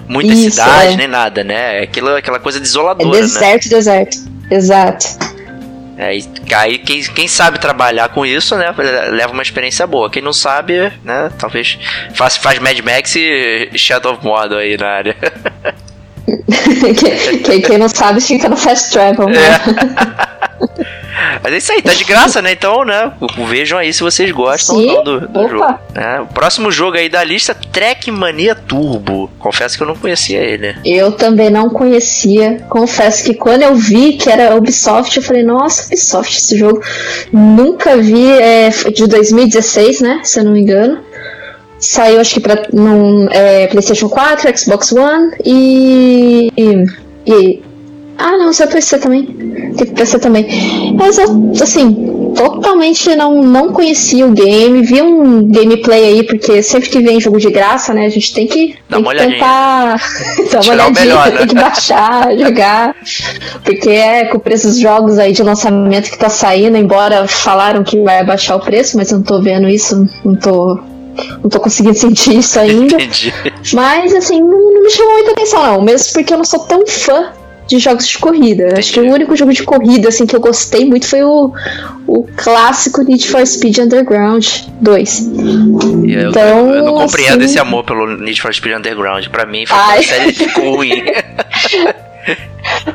[0.09, 0.97] muita Isso, cidade é.
[0.97, 1.81] nem nada, né?
[1.81, 3.21] É aquilo, aquela coisa É desoladora, né?
[3.21, 4.19] deserto, deserto.
[4.51, 5.07] Exato.
[5.99, 6.25] É, e
[6.55, 8.75] aí quem, quem sabe trabalhar com isso, né,
[9.11, 10.11] leva uma experiência boa.
[10.11, 11.79] Quem não sabe, né, talvez
[12.15, 15.17] faz, faz Mad Max e Shadow of Mordor aí na área.
[17.45, 19.39] quem, quem- não sabe fica no fast travel, né?
[21.43, 22.53] Mas é isso aí, tá de graça, né?
[22.53, 23.13] Então, né,
[23.49, 25.49] vejam aí se vocês gostam Sim, ou não do, do opa.
[25.49, 25.79] jogo.
[25.95, 26.21] né?
[26.21, 29.31] o próximo jogo aí da lista, Trackmania Turbo.
[29.39, 30.77] Confesso que eu não conhecia ele.
[30.85, 32.61] Eu também não conhecia.
[32.69, 36.81] Confesso que quando eu vi que era Ubisoft, eu falei, nossa, Ubisoft esse jogo.
[37.33, 40.21] Nunca vi, é de 2016, né?
[40.25, 40.99] Se eu não me engano.
[41.79, 46.49] Saiu acho que pra num, é, PlayStation 4, Xbox One e.
[46.57, 46.85] e,
[47.27, 47.63] e-
[48.23, 49.27] ah, não, saiu PC também.
[49.77, 50.95] Tem PC também.
[50.97, 54.83] Mas assim, totalmente não, não conhecia o game.
[54.83, 58.07] Vi um gameplay aí, porque sempre que vem jogo de graça, né?
[58.07, 59.97] A gente tem que, Dá tem que tentar
[60.53, 61.39] dar uma olhadinha, melhor, né?
[61.39, 62.95] tem que baixar, jogar.
[63.65, 67.83] Porque é com o preço dos jogos aí de lançamento que tá saindo, embora falaram
[67.83, 70.79] que vai abaixar o preço, mas eu não tô vendo isso, não tô.
[71.43, 72.95] Não tô conseguindo sentir isso ainda.
[72.95, 73.35] Entendi.
[73.75, 75.83] Mas assim, não, não me chamou muita atenção, não.
[75.83, 77.33] Mesmo porque eu não sou tão fã
[77.77, 78.75] de jogos de corrida.
[78.79, 81.53] Acho que o único jogo de corrida assim, que eu gostei muito foi o,
[82.07, 84.45] o clássico Need for Speed Underground
[84.81, 85.19] 2.
[86.05, 89.27] E Eu, Então, eu não compreendo assim- esse amor pelo Need for Speed Underground.
[89.29, 89.97] Pra mim, foi Ai.
[89.99, 91.03] uma série que ficou ruim.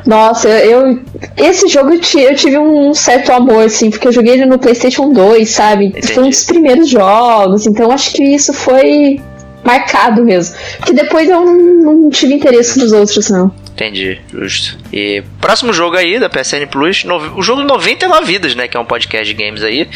[0.06, 1.00] Nossa, eu.
[1.36, 2.00] Esse jogo eu
[2.34, 5.86] tive um certo amor, assim, porque eu joguei ele no PlayStation 2, sabe?
[5.86, 6.12] Entendi.
[6.14, 9.20] Foi um dos primeiros jogos, então acho que isso foi
[9.64, 10.56] marcado mesmo.
[10.78, 11.54] Porque depois eu não,
[12.02, 13.50] não tive interesse nos outros, não.
[13.78, 14.76] Entendi, justo.
[14.92, 18.66] E próximo jogo aí da PSN Plus, no- o jogo 99 Vidas, né?
[18.66, 19.88] Que é um podcast de games aí,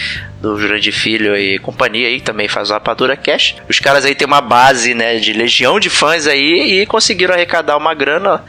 [0.43, 3.55] do Jurandir Filho e companhia aí, também faz o Rapadura Cash.
[3.69, 7.77] Os caras aí têm uma base, né, de legião de fãs aí e conseguiram arrecadar
[7.77, 8.45] uma grana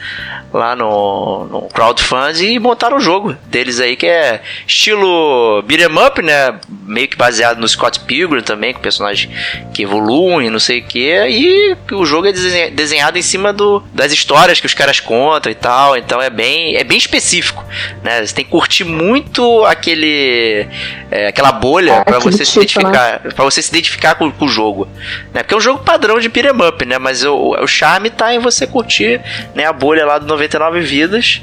[0.52, 6.22] lá no, no crowdfunding e montaram o jogo deles aí, que é estilo beat'em up,
[6.22, 6.60] né?
[6.86, 9.32] Meio que baseado no Scott Pilgrim também, com personagens
[9.74, 11.12] que evoluem, não sei o que.
[11.28, 15.52] E o jogo é desenha- desenhado em cima do, das histórias que os caras contam
[15.52, 15.96] e tal.
[15.98, 17.64] Então é bem, é bem específico,
[18.04, 18.26] né?
[18.26, 20.68] Você tem que curtir muito aquele,
[21.10, 24.32] é, aquela bolha Ah, pra aquele você se tipo, identificar, para você se identificar com,
[24.32, 24.88] com o jogo,
[25.34, 25.44] né?
[25.44, 26.98] Porque é um jogo padrão de beat'em up, né?
[26.98, 29.22] Mas o, o charme tá em você curtir,
[29.56, 29.66] né?
[29.66, 31.42] A bolha lá do 99 vidas,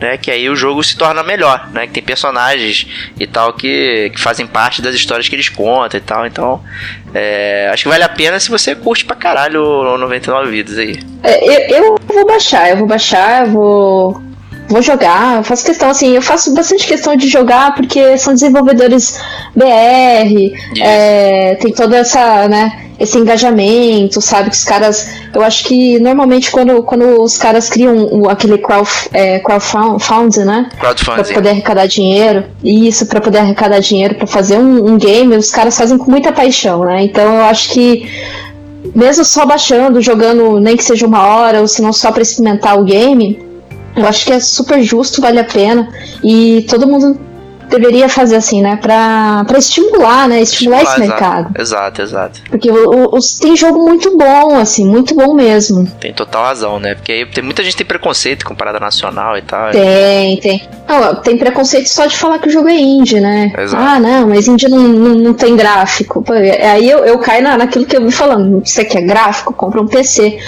[0.00, 0.16] né?
[0.16, 1.86] Que aí o jogo se torna melhor, né?
[1.86, 2.86] Que tem personagens
[3.18, 6.26] e tal que, que fazem parte das histórias que eles contam e tal.
[6.26, 6.62] Então,
[7.14, 10.98] é, acho que vale a pena se você curte pra caralho o 99 vidas aí.
[11.22, 14.22] É, eu, eu vou baixar, eu vou baixar, eu vou.
[14.72, 19.20] Vou jogar, eu faço questão, assim, eu faço bastante questão de jogar porque são desenvolvedores
[19.54, 22.88] BR, é, tem toda essa, né?
[22.98, 24.48] esse engajamento, sabe?
[24.48, 25.08] Que os caras.
[25.34, 30.70] Eu acho que normalmente quando, quando os caras criam aquele crowd, é, crowdfunding, né?
[30.78, 31.22] Crowdfunding.
[31.22, 32.44] Pra poder arrecadar dinheiro.
[32.62, 36.32] Isso, para poder arrecadar dinheiro para fazer um, um game, os caras fazem com muita
[36.32, 37.02] paixão, né?
[37.02, 38.08] Então eu acho que
[38.94, 42.78] mesmo só baixando, jogando nem que seja uma hora, ou se não só para experimentar
[42.78, 43.51] o game,
[43.96, 45.88] eu acho que é super justo, vale a pena.
[46.22, 47.18] E todo mundo
[47.72, 48.76] deveria fazer assim, né?
[48.76, 50.40] Pra, pra estimular, né?
[50.40, 51.60] Estimular, estimular esse exato, mercado.
[51.60, 52.40] Exato, exato.
[52.48, 55.86] Porque o, o, tem jogo muito bom, assim, muito bom mesmo.
[56.00, 56.94] Tem total razão, né?
[56.94, 59.70] Porque aí tem muita gente tem preconceito com parada nacional e tal.
[59.70, 60.62] Tem, tem.
[60.88, 63.52] Não, tem preconceito só de falar que o jogo é indie, né?
[63.56, 63.82] Exato.
[63.82, 66.22] Ah, não, mas indie não, não, não tem gráfico.
[66.22, 68.62] Pô, aí eu, eu caio na, naquilo que eu vi falando.
[68.64, 69.52] Você quer gráfico?
[69.52, 70.38] Compra um PC.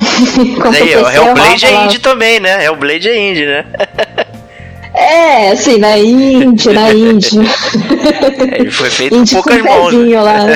[0.58, 2.64] Mas aí, o Hellblade é indie também, né?
[2.64, 3.64] Hellblade é indie, né?
[5.04, 7.42] É, assim, na Índia, na Índia.
[8.58, 9.92] Ele foi feito Índia com poucas mãos.
[9.92, 10.20] Né?
[10.20, 10.46] Lá.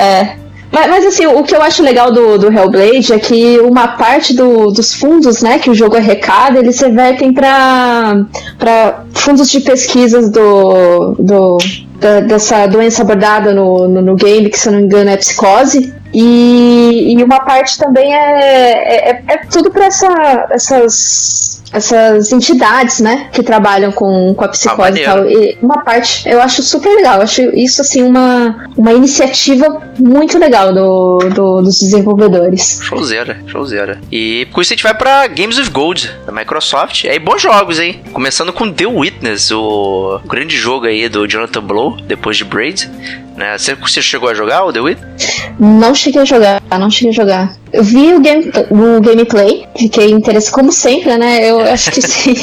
[0.00, 0.46] é.
[0.70, 4.34] Mas, mas, assim, o que eu acho legal do, do Hellblade é que uma parte
[4.34, 11.14] do, dos fundos né, que o jogo arrecada, eles revertem para fundos de pesquisas do,
[11.18, 11.58] do,
[11.98, 15.16] da, dessa doença abordada no, no, no, game, que se eu não me engano é
[15.16, 15.94] psicose.
[16.12, 23.00] E, e uma parte também é, é, é, é tudo para essa, essas essas entidades,
[23.00, 25.30] né, que trabalham com, com a psicose ah, e tal.
[25.30, 27.16] E uma parte eu acho super legal.
[27.16, 32.80] Eu acho isso, assim, uma, uma iniciativa muito legal do, do dos desenvolvedores.
[32.82, 34.00] Showzera, showzera.
[34.10, 37.04] E com isso a gente vai pra Games of Gold, da Microsoft.
[37.04, 38.02] E aí, bons jogos, hein?
[38.12, 42.90] Começando com The Witness, o grande jogo aí do Jonathan Blow, depois de Braid.
[43.36, 43.56] Né?
[43.56, 45.46] Você, você chegou a jogar o The Witness?
[45.58, 47.52] Não cheguei a jogar, não cheguei a jogar.
[47.72, 51.50] Eu vi o, game, o gameplay, fiquei interessado, como sempre, né?
[51.50, 52.34] Eu acho que sim.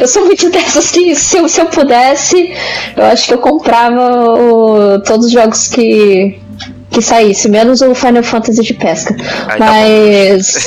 [0.00, 2.54] eu sou muito dessas que se eu, se eu pudesse,
[2.96, 6.40] eu acho que eu comprava o, todos os jogos que,
[6.90, 9.14] que saísse, menos o Final Fantasy de pesca.
[9.48, 10.66] Ai, tá Mas.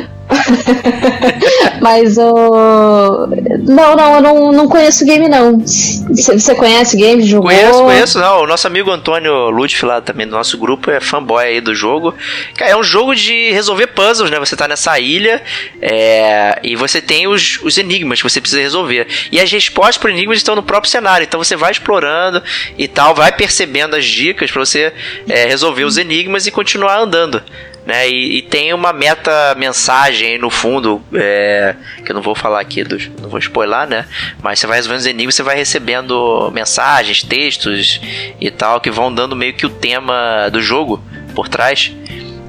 [0.00, 0.08] Tá
[1.80, 3.26] Mas o.
[3.62, 5.58] Não, não, eu não, não conheço o game, não.
[5.58, 7.22] Você conhece o game?
[7.22, 7.50] Jogou?
[7.50, 8.42] Conheço, conheço, não.
[8.42, 12.14] O nosso amigo Antônio Lutz, lá também do nosso grupo, é fanboy aí do jogo.
[12.60, 14.38] é um jogo de resolver puzzles, né?
[14.38, 15.42] Você tá nessa ilha
[15.80, 16.58] é...
[16.62, 19.06] e você tem os, os enigmas que você precisa resolver.
[19.30, 21.24] E as respostas para enigmas estão no próprio cenário.
[21.24, 22.42] Então você vai explorando
[22.78, 24.92] e tal, vai percebendo as dicas para você
[25.28, 27.42] é, resolver os enigmas e continuar andando
[27.86, 28.08] né?
[28.08, 32.84] E, e, tem uma meta mensagem no fundo, é, que eu não vou falar aqui,
[33.22, 34.06] não vou spoiler, né?
[34.42, 38.00] Mas você vai resolvendo os enigmas, você vai recebendo mensagens, textos
[38.40, 41.02] e tal, que vão dando meio que o tema do jogo
[41.34, 41.92] por trás.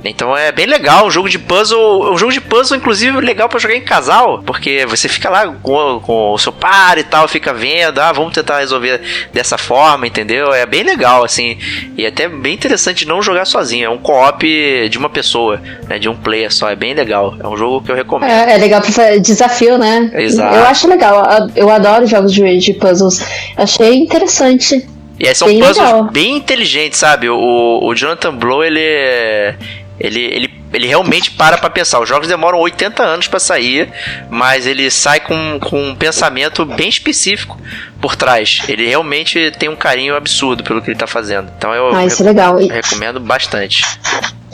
[0.10, 3.60] Então é bem legal, um jogo de puzzle, um jogo de puzzle inclusive legal para
[3.60, 7.54] jogar em casal, porque você fica lá com, com, o seu par e tal, fica
[7.54, 9.02] vendo, ah, vamos tentar resolver
[9.34, 10.54] dessa forma, entendeu?
[10.54, 11.58] É bem legal assim,
[11.98, 16.10] e até bem interessante não jogar sozinho, é um co-op de uma pessoa, né, de
[16.10, 17.36] um player só, é bem legal.
[17.42, 18.30] É um jogo que eu recomendo.
[18.30, 20.12] É, é legal para desafio, né?
[20.14, 20.56] Exato.
[20.56, 21.24] Eu acho legal,
[21.56, 23.22] eu adoro jogos de, de puzzles.
[23.56, 24.88] Achei interessante.
[25.20, 26.04] E aí são bem puzzles legal.
[26.06, 27.30] bem inteligentes, sabe?
[27.30, 29.56] O, o Jonathan Blow, ele é,
[30.00, 32.00] ele, ele, ele realmente para pra pensar.
[32.00, 33.92] Os jogos demoram 80 anos para sair,
[34.30, 37.60] mas ele sai com, com um pensamento bem específico
[38.02, 38.62] por trás.
[38.68, 41.52] Ele realmente tem um carinho absurdo pelo que ele tá fazendo.
[41.58, 42.58] Então eu ah, isso é legal.
[42.58, 43.84] recomendo bastante.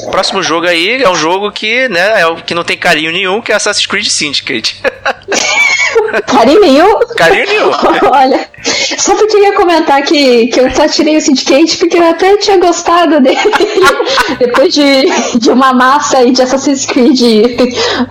[0.10, 3.52] Próximo jogo aí é um jogo que, né, é, que não tem carinho nenhum, que
[3.52, 4.82] é Assassin's Creed Syndicate.
[6.21, 6.99] Carinho?
[7.15, 7.71] Carinho.
[8.12, 8.47] Olha,
[8.97, 12.38] só porque eu ia comentar que, que eu só tirei o Syndicate porque eu até
[12.38, 13.38] tinha gostado dele.
[14.39, 17.19] Depois de, de uma massa aí de Assassin's Creed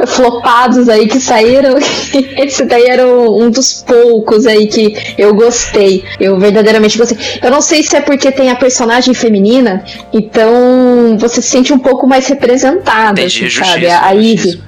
[0.06, 1.76] flopados aí que saíram,
[2.38, 6.04] esse daí era um dos poucos aí que eu gostei.
[6.18, 7.18] Eu verdadeiramente gostei.
[7.42, 11.78] Eu não sei se é porque tem a personagem feminina, então você se sente um
[11.78, 13.86] pouco mais representada, assim, sabe?
[13.86, 14.62] A Ivy.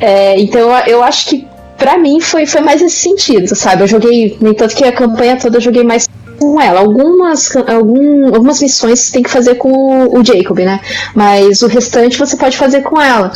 [0.00, 3.82] É, então eu acho que para mim foi, foi mais esse sentido, sabe?
[3.82, 6.08] Eu joguei, nem tanto que a campanha toda eu joguei mais
[6.38, 6.80] com ela.
[6.80, 10.80] Algumas, algum, algumas missões você tem que fazer com o, o Jacob, né?
[11.14, 13.32] Mas o restante você pode fazer com ela.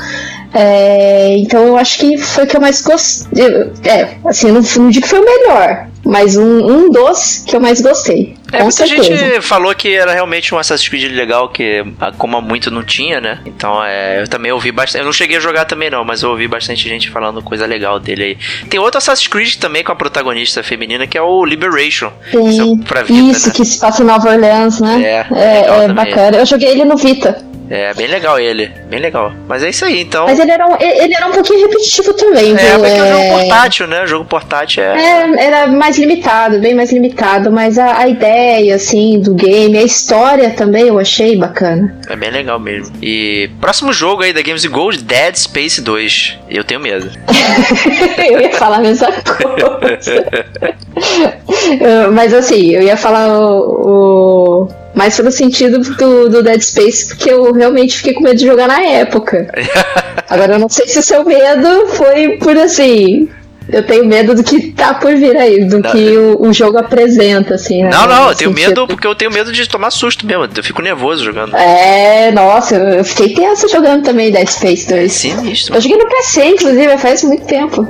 [0.53, 3.45] É, então eu acho que foi o que eu mais gostei.
[3.85, 7.61] É, assim, não, não digo que foi o melhor, mas um, um dos que eu
[7.61, 8.35] mais gostei.
[8.51, 9.15] É, muita certeza.
[9.15, 11.85] gente falou que era realmente um Assassin's Creed legal, que
[12.17, 13.41] como muito não tinha, né?
[13.45, 15.03] Então é, eu também ouvi bastante.
[15.03, 18.01] Eu não cheguei a jogar também não, mas eu ouvi bastante gente falando coisa legal
[18.01, 18.39] dele aí.
[18.71, 22.11] Tem outro Assassin's Creed também com a protagonista feminina, que é o Liberation.
[22.31, 23.55] Sim, é vida, isso, né?
[23.55, 25.03] que se passa em Nova Orleans, né?
[25.03, 26.39] É, é, é bacana.
[26.39, 27.48] Eu joguei ele no Vita.
[27.71, 29.33] É bem legal ele, bem legal.
[29.47, 30.25] Mas é isso aí, então.
[30.27, 32.55] Mas ele era um, ele era um pouquinho repetitivo também.
[32.55, 34.05] É, porque é um jogo É, portátil, né?
[34.05, 34.97] O jogo portátil é.
[34.99, 39.83] É, era mais limitado, bem mais limitado, mas a, a ideia, assim, do game, a
[39.83, 41.95] história também eu achei bacana.
[42.09, 42.95] É bem legal mesmo.
[43.03, 46.39] E próximo jogo aí da Games Gold, Dead Space 2.
[46.49, 47.11] Eu tenho medo.
[48.31, 50.25] eu ia falar a mesma coisa.
[52.13, 54.65] Mas assim, eu ia falar o.
[54.65, 58.47] o- mais pelo sentido do, do Dead Space, porque eu realmente fiquei com medo de
[58.47, 59.47] jogar na época.
[60.29, 63.29] Agora eu não sei se o seu medo foi por assim.
[63.71, 66.79] Eu tenho medo do que tá por vir aí, do Não, que o, o jogo
[66.79, 67.83] apresenta, assim.
[67.85, 70.27] né, Não, não, no eu tenho sentido- medo porque eu tenho medo de tomar susto
[70.27, 70.49] mesmo.
[70.57, 71.55] Eu fico nervoso jogando.
[71.55, 75.13] É, nossa, eu fiquei tensa jogando também Dead Space 2.
[75.13, 75.75] Sinistro.
[75.77, 77.87] Eu joguei no PC, inclusive, faz muito tempo.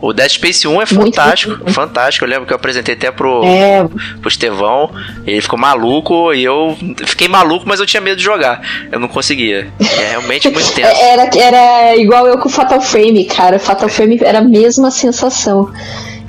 [0.00, 1.72] O Dead Space 1 é Muito fantástico, bom.
[1.72, 2.24] fantástico.
[2.24, 3.84] Eu lembro que eu apresentei até pro, É,
[4.20, 4.90] pro Estevão.
[5.26, 8.60] Ele ficou maluco e eu fiquei maluco, mas eu tinha medo de jogar.
[8.92, 9.68] Eu não conseguia.
[9.80, 11.00] É realmente muito tenso.
[11.00, 13.58] Era, era igual eu com o Fatal Frame, cara.
[13.58, 15.70] Fatal Frame era a mesma sensação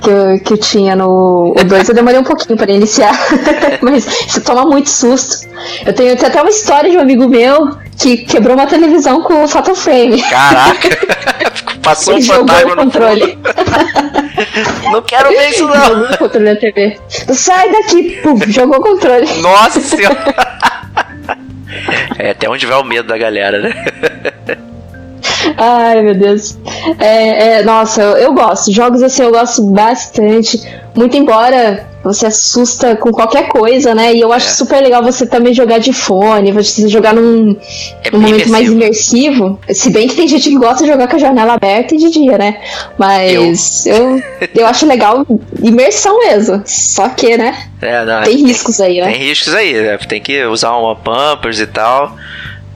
[0.00, 1.88] que eu, que eu tinha no o 2.
[1.88, 3.12] Eu demorei um pouquinho para iniciar,
[3.80, 5.48] mas você toma muito susto.
[5.84, 9.44] Eu tenho, tenho até uma história de um amigo meu que quebrou uma televisão com
[9.44, 10.22] o Fatal Frame.
[10.22, 10.88] Caraca!
[11.82, 13.38] Passou um Ele jogou fantasma no controle.
[14.90, 15.86] Não quero ver isso não.
[15.86, 16.98] Jogou o controle na TV.
[17.10, 18.20] Sai daqui!
[18.22, 19.26] Puf, jogou o controle.
[19.40, 20.34] Nossa senhora.
[22.18, 24.66] É até onde vai o medo da galera, né?
[25.56, 26.56] Ai, meu Deus.
[26.98, 28.72] É, é, nossa, eu, eu gosto.
[28.72, 30.60] Jogos assim eu gosto bastante.
[30.94, 34.14] Muito embora você assusta com qualquer coisa, né?
[34.14, 34.50] E eu acho É.
[34.50, 37.56] super legal você também jogar de fone, você jogar num,
[38.02, 39.44] É num momento mais imersivo.
[39.46, 39.60] imersivo.
[39.70, 42.10] Se bem que tem gente que gosta de jogar com a janela aberta e de
[42.10, 42.58] dia, né?
[42.98, 44.20] Mas eu,
[44.54, 45.26] eu, acho legal
[45.62, 46.62] imersão mesmo.
[46.64, 47.56] Só que, né?
[47.82, 49.12] É, não, Tem riscos aí, né?
[49.12, 49.98] Tem riscos aí, né?
[49.98, 52.16] Tem que usar uma Pampers e tal.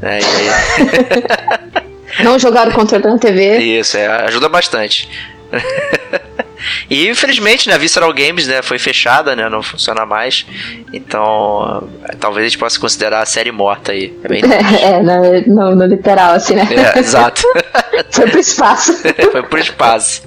[0.02, 1.84] É, e aí-
[2.22, 3.58] Não jogar o controle na TV.
[3.58, 5.08] Isso, é, ajuda bastante.
[6.90, 10.46] e infelizmente, né, a Visceral Games né, foi fechada, né, não funciona mais.
[10.92, 11.88] Então,
[12.20, 14.12] talvez a gente possa considerar a série morta aí.
[14.24, 14.42] É bem
[14.80, 16.66] É, no, no- no literal, assim, né?
[16.94, 17.42] é, exato.
[18.10, 18.92] Foi pro espaço.
[19.32, 20.22] foi pro espaço.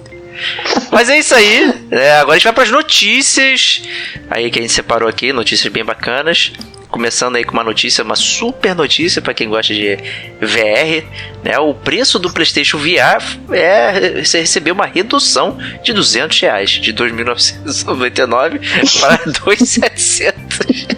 [0.91, 1.73] Mas é isso aí.
[1.89, 3.81] É, agora a gente vai para as notícias.
[4.29, 6.51] Aí que a gente separou aqui, notícias bem bacanas.
[6.97, 9.97] Começando aí com uma notícia, uma super notícia para quem gosta de
[10.41, 11.05] VR,
[11.43, 11.59] né?
[11.59, 18.99] O preço do PlayStation VR é você recebeu uma redução de 200 reais, de 2.999
[18.99, 20.97] para 2.700.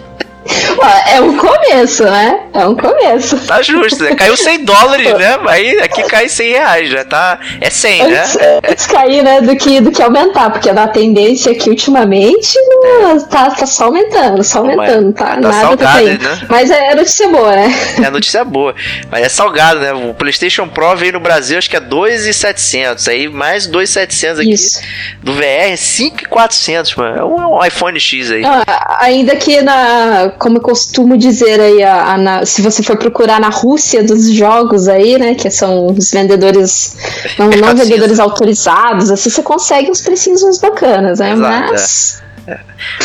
[1.12, 2.40] É um começo, né?
[2.54, 3.36] É um começo.
[3.46, 4.14] Tá justo, né?
[4.14, 5.38] Caiu 100 dólares, né?
[5.46, 7.38] Aí aqui cai 100 reais, já tá.
[7.60, 8.20] É 100, né?
[8.20, 8.38] Antes,
[8.70, 13.50] antes cair, né, do que, do que aumentar, porque a tendência aqui ultimamente não, tá,
[13.50, 15.26] tá só aumentando, só aumentando, tá?
[15.26, 16.22] tá Nada tá salgado, caindo.
[16.22, 16.40] né?
[16.48, 17.74] Mas é notícia boa, né?
[18.02, 18.74] É notícia boa.
[19.10, 19.92] Mas é salgado, né?
[19.92, 23.08] O PlayStation Pro veio no Brasil, acho que é 2,700.
[23.08, 24.52] Aí mais 2,700 aqui.
[24.52, 24.80] Isso.
[25.22, 27.18] Do VR é 5,400, mano.
[27.18, 28.42] É um, um iPhone X aí.
[28.44, 32.96] Ah, ainda que na, como eu costumo dizer aí, a- a- na- se você for
[32.96, 36.96] procurar na Rússia dos jogos aí, né, que são os vendedores,
[37.38, 38.22] não, não Mercado vendedores cinza.
[38.22, 41.32] autorizados, assim, você consegue uns precinhos bacanas, né?
[41.32, 42.22] Exato, Mas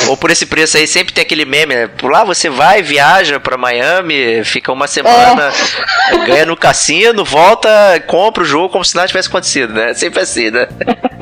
[0.07, 1.87] Ou por esse preço aí, sempre tem aquele meme, né?
[1.87, 5.51] Por lá você vai, viaja pra Miami, fica uma semana,
[6.25, 7.69] ganha no cassino, volta,
[8.07, 9.93] compra o jogo como se nada tivesse acontecido, né?
[9.93, 10.67] Sempre assim, né?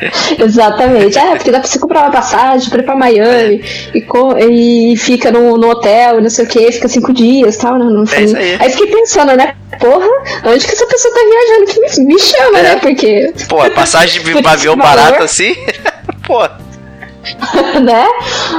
[0.38, 1.18] Exatamente.
[1.18, 3.62] É, porque dá pra você comprar uma passagem pra ir pra Miami
[3.94, 7.54] e, co- e fica no, no hotel e não sei o que, fica cinco dias
[7.54, 7.78] e tal.
[7.78, 8.56] Né, no É aí.
[8.60, 9.54] aí fiquei pensando, né?
[9.78, 10.06] Porra,
[10.46, 12.62] onde que essa pessoa tá viajando que me, me chama, É.
[12.62, 12.76] né?
[12.76, 15.54] Porque, Pô, passagem de avião barato assim,
[16.26, 16.40] pô.
[17.80, 18.06] né?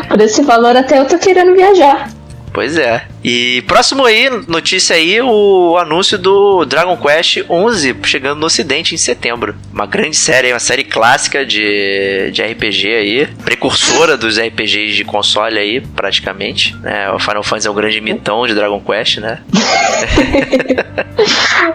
[0.08, 2.10] Por esse valor até eu tô querendo viajar.
[2.54, 3.04] Pois é.
[3.24, 8.98] E próximo aí, notícia aí, o anúncio do Dragon Quest 11 chegando no ocidente em
[8.98, 9.56] setembro.
[9.72, 15.60] Uma grande série, uma série clássica de, de RPG aí, precursora dos RPGs de console
[15.60, 16.76] aí, praticamente.
[16.78, 17.12] Né?
[17.12, 19.40] O Final Fantasy é um grande mitão de Dragon Quest, né?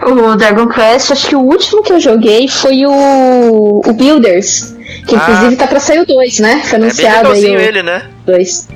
[0.01, 4.75] O Dragon Quest, acho que o último que eu joguei foi o, o Builders.
[5.07, 5.19] Que Ah.
[5.19, 6.61] inclusive tá pra sair o 2, né?
[6.65, 8.03] Foi É bem anunciado aí o ele, né?
[8.25, 8.67] 2.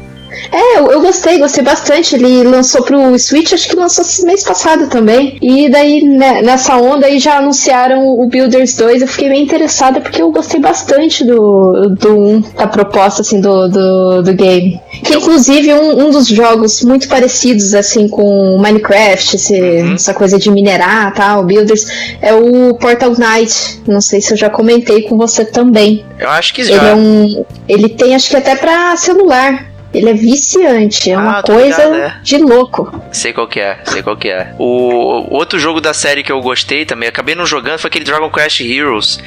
[0.52, 2.16] É, eu, eu gostei, gostei bastante.
[2.16, 5.38] Ele lançou pro Switch, acho que lançou esse mês passado também.
[5.42, 9.02] E daí, né, nessa onda aí, já anunciaram o Builders 2.
[9.02, 13.68] Eu fiquei bem interessada porque eu gostei bastante do, do 1, da proposta, assim, do,
[13.68, 14.80] do, do game.
[15.04, 19.94] Que inclusive um, um dos jogos muito parecidos, assim, com Minecraft, esse- Uhum.
[19.96, 21.86] essa coisa de minerar tal, Builders,
[22.22, 23.82] é o Portal Knight.
[23.88, 26.06] Não sei se eu já comentei com você também.
[26.20, 26.88] Eu acho que Ele já.
[26.90, 27.46] é um.
[27.68, 29.71] Ele tem, acho que até pra celular.
[29.94, 32.20] Ele é viciante, é Ah, uma tô coisa ligado, é.
[32.24, 33.04] de louco.
[33.12, 34.54] Sei qual que é, sei qual que é.
[34.58, 38.06] O o outro jogo da série que eu gostei também, acabei não jogando, foi aquele
[38.06, 39.20] Dragon Quest Heroes,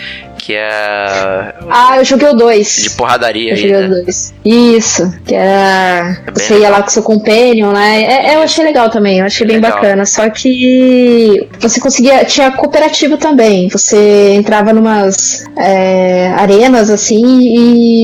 [0.45, 2.83] que é Ah, eu joguei o 2.
[2.83, 3.89] de porradaria Eu aí, joguei o né?
[4.03, 4.35] 2.
[4.45, 6.19] Isso, que era.
[6.27, 6.73] É você ia legal.
[6.73, 8.03] lá com seu companion, né?
[8.03, 9.73] É, é, eu achei legal também, eu achei bem Legal.
[9.73, 10.05] bacana.
[10.05, 12.25] Só que você conseguia.
[12.25, 13.69] Tinha cooperativo também.
[13.69, 17.25] Você entrava numas é, arenas assim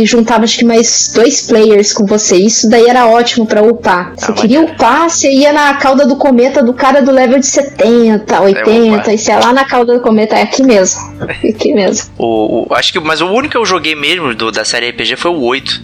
[0.01, 2.37] e juntava acho que mais dois players com você.
[2.37, 4.13] Isso daí era ótimo pra upar.
[4.17, 7.47] Você Ah, queria upar, você ia na cauda do cometa do cara do level de
[7.47, 9.15] 70, 80, upar.
[9.15, 11.01] e ia lá na cauda do cometa, é aqui mesmo.
[11.21, 12.11] Aqui mesmo.
[12.31, 15.31] O, acho que, mas o único que eu joguei mesmo do- da série RPG foi
[15.31, 15.83] o 8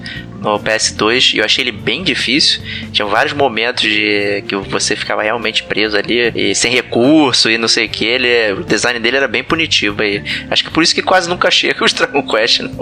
[0.52, 2.60] no PS2 e eu achei ele bem difícil.
[2.92, 7.68] Tinha vários momentos de que você ficava realmente preso ali e sem recurso e não
[7.68, 8.04] sei o que.
[8.04, 10.22] Ele, o design dele era bem punitivo aí.
[10.50, 12.60] Acho que por isso que quase nunca chega os Dragon Quest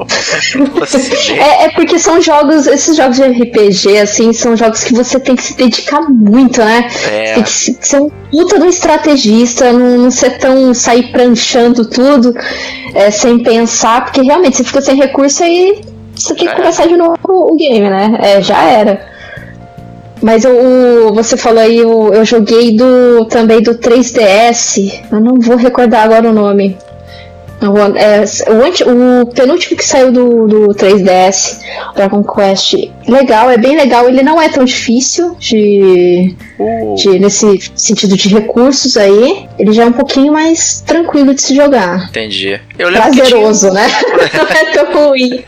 [0.80, 1.32] Ocidente.
[1.32, 5.34] É, é porque são jogos, esses jogos de RPG, assim, são jogos que você tem
[5.36, 6.88] que se dedicar muito, né?
[7.10, 7.34] É.
[7.34, 11.88] Tem que se- ser um puta de um estrategista, não, não ser tão sair pranchando
[11.88, 12.34] tudo
[12.94, 15.80] é, sem pensar, porque realmente você fica sem recurso aí
[16.16, 18.18] você tem que começar de novo o game, né?
[18.22, 19.12] É, já era.
[20.22, 25.02] Mas o, o- você falou aí, o- eu joguei do também do 3DS.
[25.10, 26.76] Eu não vou recordar agora o nome.
[27.60, 31.60] Vou- é, o, anti- o penúltimo que saiu do, do 3DS,
[31.94, 32.74] Dragon Quest,
[33.08, 34.06] legal, é bem legal.
[34.08, 39.46] Ele não é tão difícil de, O- de nesse sentido de recursos aí.
[39.58, 42.08] Ele já é um pouquinho mais tranquilo de se jogar.
[42.08, 42.60] Entendi.
[42.78, 43.86] Eu lembro Prazeroso, né?
[44.36, 45.44] não é tão ruim.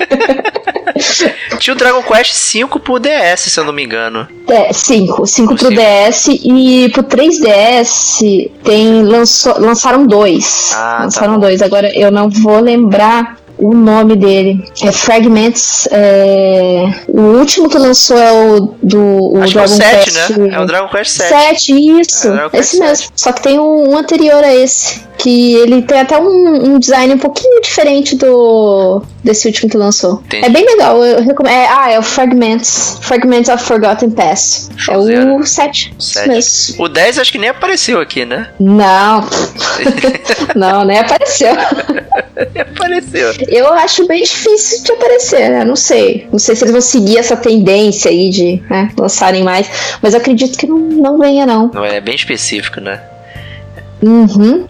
[0.98, 4.26] tinha, tinha o Dragon Quest 5 pro DS, se eu não me engano.
[4.48, 5.26] É, 5.
[5.26, 5.80] 5 pro Cinco.
[5.80, 10.72] DS e pro 3DS tem, lançou, lançaram dois.
[10.74, 11.40] Ah, tá lançaram bom.
[11.40, 11.60] dois.
[11.62, 14.64] Agora eu não vou lembrar o nome dele.
[14.82, 15.88] É Fragments.
[15.90, 18.98] é, O último que lançou é o do
[19.34, 20.30] o Acho que é o Dragon 7, Quest.
[20.38, 20.48] né?
[20.52, 21.28] É o Dragon Quest 7.
[21.28, 22.28] 7, isso.
[22.28, 23.06] É, Dragon Quest esse mesmo.
[23.16, 25.00] Só que tem um, um anterior a esse.
[25.26, 30.22] Que ele tem até um, um design um pouquinho diferente do desse último que lançou.
[30.24, 30.46] Entendi.
[30.46, 31.04] É bem legal.
[31.04, 31.52] Eu recomendo.
[31.52, 32.98] É, ah, é o Fragments.
[33.00, 34.68] Fragments of Forgotten Past.
[34.88, 35.96] É o 7.
[35.98, 36.28] Sete.
[36.28, 36.84] Mesmo.
[36.84, 38.50] O 10 acho que nem apareceu aqui, né?
[38.60, 39.26] Não.
[40.54, 41.56] Não, nem apareceu.
[42.54, 43.32] Nem apareceu.
[43.48, 45.64] Eu acho bem difícil de aparecer, né?
[45.64, 46.28] Não sei.
[46.30, 49.68] Não sei se eles vão seguir essa tendência aí de né, lançarem mais.
[50.00, 51.68] Mas eu acredito que não, não venha, não.
[51.74, 53.02] Não é bem específico, né?
[54.00, 54.68] Uhum.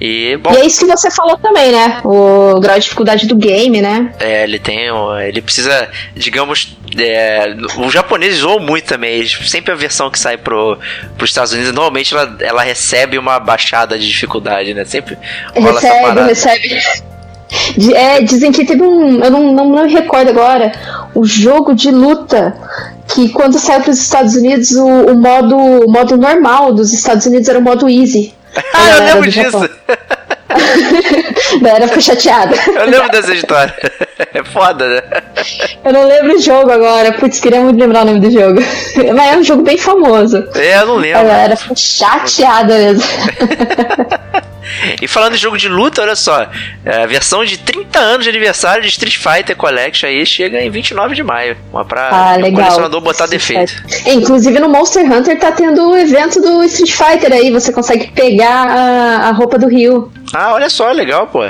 [0.00, 2.00] E, bom, E é isso que você falou também, né?
[2.04, 4.12] O grau de dificuldade do game, né?
[4.20, 4.88] é, ele tem.
[5.26, 6.76] Ele precisa, digamos.
[6.98, 9.26] É, os japoneses zoam muito também.
[9.26, 10.78] sempre a versão que sai pro,
[11.16, 14.84] pros Estados Unidos, normalmente ela, ela recebe uma baixada de dificuldade, né?
[14.84, 15.16] Sempre
[15.54, 16.26] rola essa recebe, parada.
[16.26, 16.82] recebe.
[17.94, 19.22] É, dizem que teve um.
[19.22, 20.72] Eu não, não, não me recordo agora.
[21.14, 22.56] O jogo de luta.
[23.08, 27.24] Que quando saiu para os Estados Unidos, o, o modo, o modo normal dos Estados
[27.24, 28.34] Unidos era o modo easy.
[28.74, 29.70] Ah, eu lembro disso!
[30.48, 32.54] A galera ficou chateada.
[32.66, 33.74] Eu lembro dessa história.
[34.32, 35.02] É foda, né?
[35.84, 37.12] Eu não lembro o jogo agora.
[37.12, 38.60] Putz, queria muito lembrar o nome do jogo.
[39.14, 40.48] Mas é um jogo bem famoso.
[40.54, 41.22] É, eu não A lembro.
[41.26, 43.02] galera ficou chateada mesmo.
[45.00, 46.46] E falando de jogo de luta, olha só.
[46.84, 50.70] é, A versão de 30 anos de aniversário de Street Fighter Collection aí chega em
[50.70, 51.56] 29 de maio.
[51.72, 52.62] Uma pra Ah, legal.
[52.62, 53.72] colecionador botar defeito.
[54.04, 57.50] É, inclusive no Monster Hunter tá tendo o evento do Street Fighter aí.
[57.50, 60.10] Você consegue pegar a, a roupa do Rio.
[60.34, 61.44] Ah, olha só, legal, pô.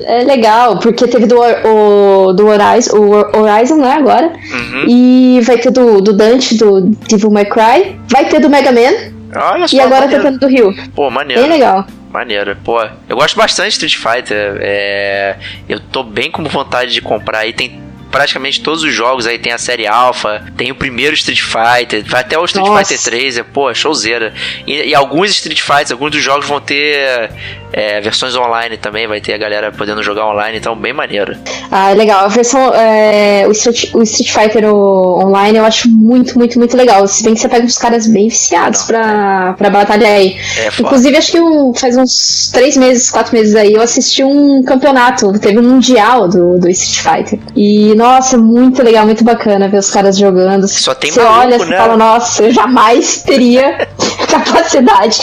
[0.00, 4.26] É legal, porque teve do, o, do Horizon, o Horizon, né, agora.
[4.26, 4.84] Uhum.
[4.88, 7.96] E vai ter do, do Dante, do Devil May Cry.
[8.08, 9.12] Vai ter do Mega Man.
[9.36, 10.22] Olha só, E agora tá maneiro.
[10.24, 10.74] tendo do Rio.
[10.94, 11.42] Pô, maneiro.
[11.42, 11.86] Bem legal.
[12.14, 12.54] Maneiro.
[12.62, 14.56] Pô, eu gosto bastante de Street Fighter.
[14.60, 15.36] É,
[15.68, 17.52] eu tô bem com vontade de comprar aí.
[17.52, 17.82] Tem
[18.14, 19.40] praticamente todos os jogos aí.
[19.40, 22.84] Tem a série Alpha, tem o primeiro Street Fighter, vai até o Street Nossa.
[22.84, 23.38] Fighter 3.
[23.38, 24.32] É, pô, showzeira.
[24.64, 27.28] E, e alguns Street Fighters, alguns dos jogos vão ter
[27.72, 29.08] é, versões online também.
[29.08, 31.36] Vai ter a galera podendo jogar online, então bem maneiro.
[31.72, 32.24] Ah, é legal.
[32.24, 32.72] A versão.
[32.72, 37.06] é, o, Street, o Street Fighter o- online eu acho muito, muito, muito legal.
[37.08, 40.36] Se bem que você pega uns caras bem viciados Não, pra, pra batalhar aí.
[40.56, 40.68] É.
[40.80, 45.32] Inclusive, acho que faz uns três meses, quatro meses aí, eu assisti um campeonato.
[45.40, 47.38] Teve um mundial do, do Street Fighter.
[47.56, 50.68] E, nossa, muito legal, muito bacana ver os caras jogando.
[50.68, 51.76] Só tem Você maluco, olha e né?
[51.78, 53.88] fala, nossa, eu jamais teria
[54.28, 55.18] capacidade.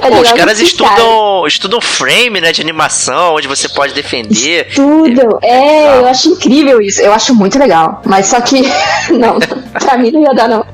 [0.00, 0.98] Pô, os jogar com caras esses caras.
[0.98, 4.68] estudam, estudam frame, né, de animação, onde você pode defender.
[4.74, 5.38] Tudo.
[5.42, 5.96] É, Legal.
[6.00, 7.00] eu acho incrível isso.
[7.00, 8.00] Eu acho muito legal.
[8.06, 8.62] Mas só que,
[9.10, 9.38] não,
[9.78, 10.64] pra mim não ia dar, não.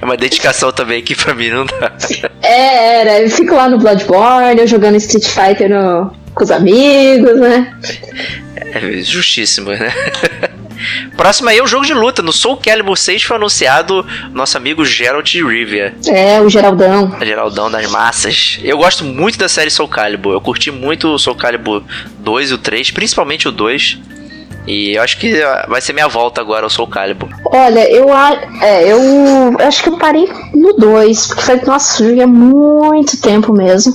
[0.00, 1.92] É uma dedicação também que pra mim não dá.
[2.42, 3.20] É, era.
[3.20, 7.76] Eu fico lá no Bloodborne, eu jogando Street Fighter no- com os amigos, né?
[8.56, 9.92] É justíssimo, né?
[11.16, 12.22] Próximo aí é o jogo de luta.
[12.22, 15.92] No Soul Calibur 6 foi anunciado nosso amigo Geralt de Rivia.
[16.06, 17.16] É, o Geraldão.
[17.18, 18.60] A Geraldão das massas.
[18.62, 20.32] Eu gosto muito da série Soul Calibur.
[20.32, 21.82] Eu curti muito o Soul Calibur
[22.20, 23.98] 2 e o 3, principalmente o 2.
[24.68, 25.32] E eu acho que
[25.66, 27.30] vai ser minha volta agora ao Soul Calibur.
[27.46, 28.06] Olha, eu,
[28.60, 28.98] é, eu,
[29.58, 33.94] eu acho que eu parei no 2, porque foi, nossa, joguei há muito tempo mesmo.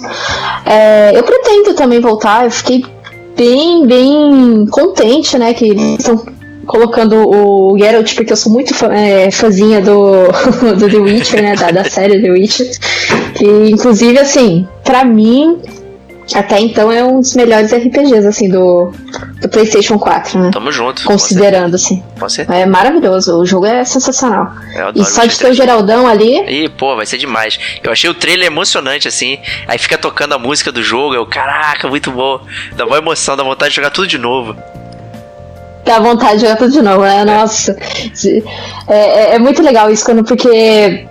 [0.65, 2.83] É, eu pretendo também voltar, eu fiquei
[3.37, 6.25] bem, bem contente, né, que eles estão
[6.65, 10.23] colocando o Geralt, porque eu sou muito fã, é, fãzinha do,
[10.79, 12.67] do The Witcher, né, da, da série The Witcher.
[13.39, 15.59] E, inclusive, assim, pra mim,
[16.33, 18.91] até então é um dos melhores RPGs, assim, do,
[19.41, 20.51] do PlayStation 4, né?
[20.53, 21.03] Tamo junto.
[21.03, 22.01] Considerando, assim.
[22.49, 24.51] É maravilhoso, o jogo é sensacional.
[24.95, 26.39] E só de ter o Geraldão ali.
[26.47, 27.59] E, pô, vai ser demais.
[27.83, 29.37] Eu achei o trailer emocionante, assim.
[29.67, 31.13] Aí fica tocando a música do jogo.
[31.13, 32.39] Eu, caraca, muito bom.
[32.75, 34.55] Dá uma emoção, dá vontade de jogar tudo de novo.
[35.85, 37.25] Dá vontade de jogar tudo de novo, né?
[37.25, 37.75] Nossa.
[38.87, 41.05] É, é, é muito legal isso, quando, porque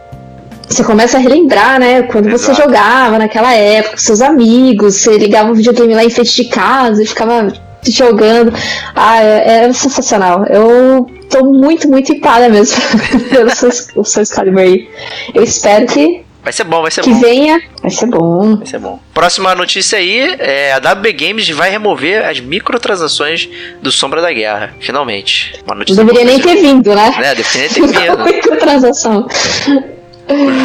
[0.69, 2.03] você começa a relembrar, né?
[2.03, 2.55] Quando Exato.
[2.57, 6.49] você jogava naquela época com seus amigos, você ligava o videogame lá em frente de
[6.49, 7.53] casa e ficava
[7.87, 8.53] jogando.
[8.95, 10.45] Ah, é, é sensacional.
[10.47, 12.81] Eu tô muito, muito empada mesmo
[13.31, 13.71] pelo seu,
[14.05, 14.89] seu Excalibur aí.
[15.35, 17.21] Eu espero que Vai ser bom, vai ser que bom.
[17.21, 18.57] Que venha, vai ser bom.
[18.57, 18.99] Vai ser bom.
[19.15, 23.49] Próxima notícia aí é a WB Games vai remover as microtransações
[23.81, 25.55] do Sombra da Guerra, finalmente.
[25.65, 27.15] Uma notícia Deveria nem ter vindo, né?
[27.17, 28.25] É, deveria ter vindo.
[28.25, 29.29] microtransação.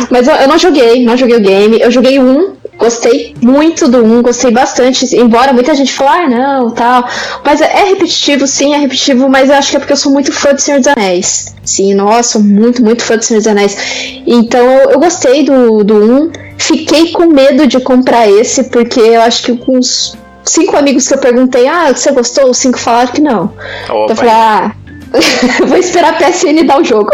[0.09, 1.79] Mas eu, eu, não joguei, não joguei o game.
[1.79, 5.15] Eu joguei um, gostei muito do um, gostei bastante.
[5.15, 7.07] Embora muita gente fale, ah, não, tal.
[7.43, 10.31] Mas é, repetitivo, sim, é repetitivo, mas eu acho que é porque eu sou muito
[10.31, 11.55] fã de Senhor dos Anéis.
[11.63, 13.77] Sim, nossa, muito, muito fã de Senhor dos Anéis.
[14.25, 16.31] Então eu gostei do, do um.
[16.57, 21.13] Fiquei com medo de comprar esse, porque eu acho que com os cinco amigos que
[21.13, 22.49] eu perguntei, ah, você gostou?
[22.49, 23.45] Os cinco falaram que não.
[23.45, 23.53] Opa.
[23.85, 24.71] Então eu falei, ah
[25.67, 27.09] Vou esperar a PSN dar o jogo.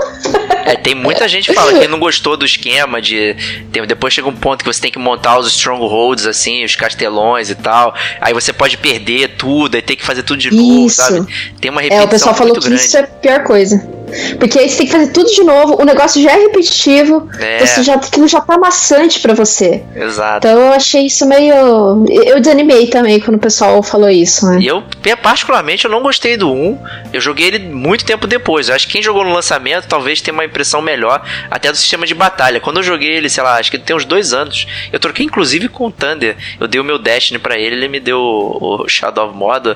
[0.66, 3.36] É, tem muita gente que fala que não gostou do esquema de.
[3.72, 7.50] Tem, depois chega um ponto que você tem que montar os strongholds, assim, os castelões
[7.50, 7.94] e tal.
[8.22, 11.26] Aí você pode perder tudo, aí tem que fazer tudo de novo, sabe?
[11.60, 12.04] Tem uma repetição.
[12.04, 12.82] É, o pessoal falou que grande.
[12.82, 14.03] isso é a pior coisa.
[14.40, 17.66] Porque aí você tem que fazer tudo de novo, o negócio já é repetitivo, é.
[17.66, 19.84] Você já, aquilo já tá maçante para você.
[19.96, 20.48] Exato.
[20.48, 22.06] Então eu achei isso meio.
[22.10, 24.60] Eu desanimei também quando o pessoal falou isso, né?
[24.62, 24.84] E eu,
[25.22, 26.80] particularmente, eu não gostei do 1.
[27.14, 28.70] Eu joguei ele muito tempo depois.
[28.70, 32.06] Eu acho que quem jogou no lançamento talvez tenha uma impressão melhor até do sistema
[32.06, 32.60] de batalha.
[32.60, 35.70] Quando eu joguei ele, sei lá, acho que tem uns dois anos, eu troquei inclusive
[35.70, 36.36] com o Thunder.
[36.60, 39.76] Eu dei o meu Destiny para ele, ele me deu o Shadow of Mordor.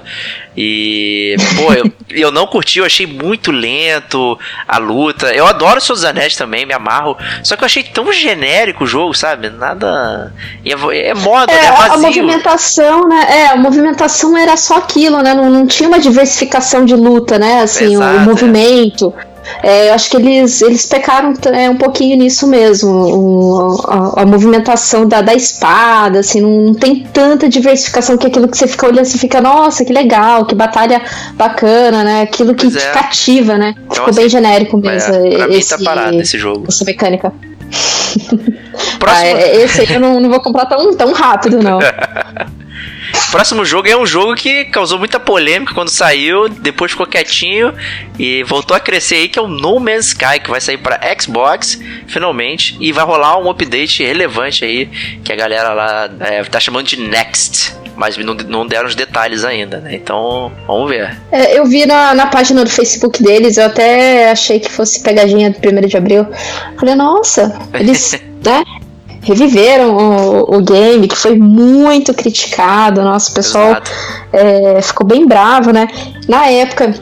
[0.56, 4.27] E, pô, eu, eu não curti, eu achei muito lento
[4.68, 5.28] a luta.
[5.34, 7.16] Eu adoro Seus Anéis também, me amarro.
[7.44, 9.50] Só que eu achei tão genérico o jogo, sabe?
[9.50, 10.34] Nada.
[10.66, 10.72] É,
[11.10, 11.72] é moda, é, né?
[11.72, 11.94] Vazio.
[11.94, 13.26] A movimentação, né?
[13.30, 15.34] É, a movimentação era só aquilo, né?
[15.34, 17.62] Não, não tinha uma diversificação de luta, né?
[17.62, 19.14] Assim, Exato, o, o movimento.
[19.18, 19.27] É.
[19.64, 22.92] É, eu acho que eles, eles pecaram é, um pouquinho nisso mesmo.
[22.92, 28.58] O, a, a, movimentação da, da espada, assim, não tem tanta diversificação que aquilo que
[28.58, 31.02] você fica olhando, você fica, nossa, que legal, que batalha
[31.34, 32.22] bacana, né?
[32.22, 32.92] Aquilo que te é.
[32.92, 33.76] cativa, né?
[33.78, 35.14] Então, Ficou assim, bem genérico mesmo.
[35.14, 36.66] É, pra esse, mim tá parado esse jogo.
[36.68, 37.34] Essa mecânica.
[39.00, 39.28] Próximo...
[39.36, 41.80] ah, é, esse aí eu não, não vou comprar tão, tão rápido, não.
[43.32, 47.74] Próximo jogo é um jogo que causou muita polêmica quando saiu, depois ficou quietinho
[48.18, 51.00] e voltou a crescer aí, que é o No Man's Sky, que vai sair para
[51.20, 54.86] Xbox finalmente e vai rolar um update relevante aí,
[55.24, 59.44] que a galera lá é, tá chamando de Next mas não, não deram os detalhes
[59.44, 59.96] ainda, né?
[59.96, 61.18] Então, vamos ver.
[61.32, 65.50] É, eu vi na, na página do Facebook deles, eu até achei que fosse pegadinha
[65.50, 66.28] do 1 de abril.
[66.80, 68.12] Falei, nossa, eles,
[68.46, 68.64] né?
[69.28, 73.02] Reviveram o, o, game, que foi muito criticado.
[73.02, 73.82] Nosso pessoal
[74.32, 75.88] é, ficou bem bravo, né?
[76.28, 76.94] Na época,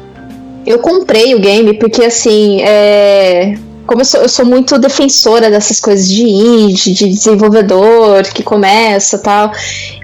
[0.65, 3.55] eu comprei o game porque, assim, é,
[3.85, 9.19] como eu sou, eu sou, muito defensora dessas coisas de indie, de desenvolvedor que começa
[9.19, 9.51] tal.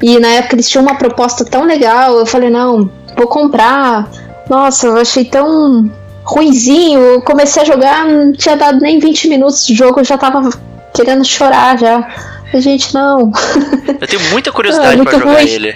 [0.02, 4.10] E na época eles tinham uma proposta tão legal, eu falei, não, vou comprar.
[4.48, 5.90] Nossa, eu achei tão
[6.24, 7.00] ruinzinho.
[7.00, 10.50] Eu comecei a jogar, não tinha dado nem 20 minutos de jogo, eu já tava
[10.94, 12.08] querendo chorar já.
[12.54, 13.32] Gente, não.
[14.00, 15.48] Eu tenho muita curiosidade ah, pra jogar ruim.
[15.48, 15.76] ele.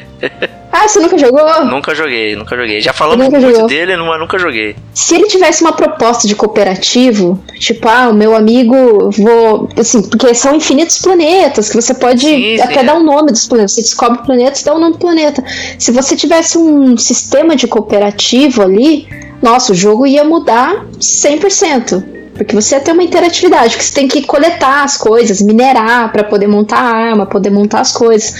[0.71, 1.65] Ah, você nunca jogou?
[1.65, 2.81] Nunca joguei, nunca joguei.
[2.81, 3.67] Já falamos muito jogou.
[3.67, 4.75] dele, mas nunca joguei.
[4.93, 9.69] Se ele tivesse uma proposta de cooperativo, tipo, ah, o meu amigo, vou.
[9.79, 12.85] Assim, porque são infinitos planetas, que você pode sim, até sim.
[12.85, 13.71] dar o um nome dos planetas.
[13.71, 15.41] Você descobre planetas e dá o um nome do planeta.
[15.79, 19.07] Se você tivesse um sistema de cooperativo ali,
[19.41, 22.14] nossa, o jogo ia mudar 100%.
[22.35, 26.47] Porque você tem uma interatividade, que você tem que coletar as coisas, minerar para poder
[26.47, 28.35] montar a arma, poder montar as coisas.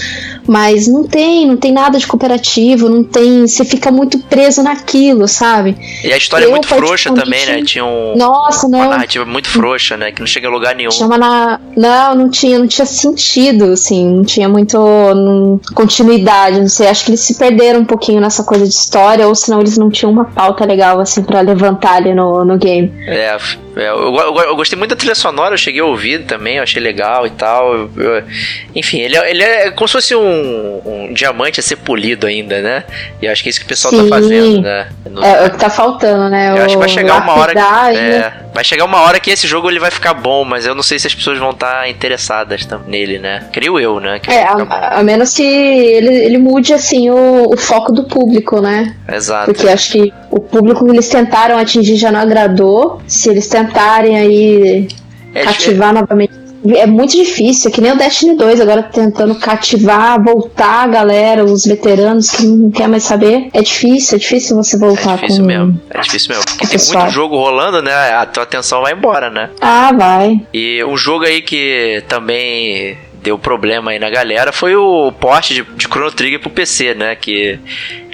[0.46, 3.46] Mas não tem, não tem nada de cooperativo, não tem.
[3.46, 5.76] Você fica muito preso naquilo, sabe?
[6.04, 7.62] E a história é muito frouxa também, né?
[7.62, 8.78] Tinha um, Nossa, não.
[8.78, 10.12] uma narrativa muito frouxa, né?
[10.12, 10.90] Que não chega a lugar nenhum.
[10.90, 11.58] Chama na...
[11.74, 15.58] Não, não tinha, não tinha sentido, assim, não tinha muito não...
[15.74, 16.88] continuidade, não sei.
[16.88, 19.90] Acho que eles se perderam um pouquinho nessa coisa de história, ou senão eles não
[19.90, 22.92] tinham uma pauta legal, assim, para levantar ali no, no game.
[23.06, 23.36] É,
[23.76, 26.62] é eu, eu, eu, gostei muito da trilha sonora, eu cheguei a ouvir também, eu
[26.62, 27.74] achei legal e tal.
[27.74, 28.24] Eu,
[28.74, 32.62] enfim, ele, é, ele é como se fosse um, um, diamante a ser polido ainda,
[32.62, 32.84] né?
[33.20, 34.08] E eu acho que é isso que o pessoal tá Sim.
[34.08, 34.88] tá fazendo, né?
[35.10, 35.22] No...
[35.22, 36.56] É o que tá faltando, né?
[36.56, 37.98] Eu acho que vai chegar uma hora que.
[37.98, 40.82] É, vai chegar uma hora que esse jogo ele vai ficar bom, mas eu não
[40.82, 43.44] sei se as pessoas vão estar tá interessadas nele, né?
[43.52, 44.18] Creio eu, né?
[44.28, 48.96] é, a, a, menos que ele, ele mude assim o, o foco do público, né?
[49.12, 49.52] Exato.
[49.52, 53.02] Porque acho que o público que eles tentaram atingir já não agradou.
[53.06, 54.88] Se eles tentarem aí
[55.34, 56.00] é, cativar é...
[56.00, 60.86] novamente é muito difícil, é que nem o Destiny 2 agora tentando cativar, voltar a
[60.88, 63.50] galera, os veteranos que não quer mais saber.
[63.52, 66.44] É difícil, é difícil você voltar É difícil com, mesmo, é difícil mesmo.
[66.44, 67.92] Porque tem muito jogo rolando, né?
[68.14, 69.50] A tua atenção vai embora, né?
[69.60, 70.40] Ah, vai.
[70.52, 75.62] E um jogo aí que também deu problema aí na galera foi o porte de,
[75.62, 77.16] de Chrono Trigger pro PC, né?
[77.16, 77.58] Que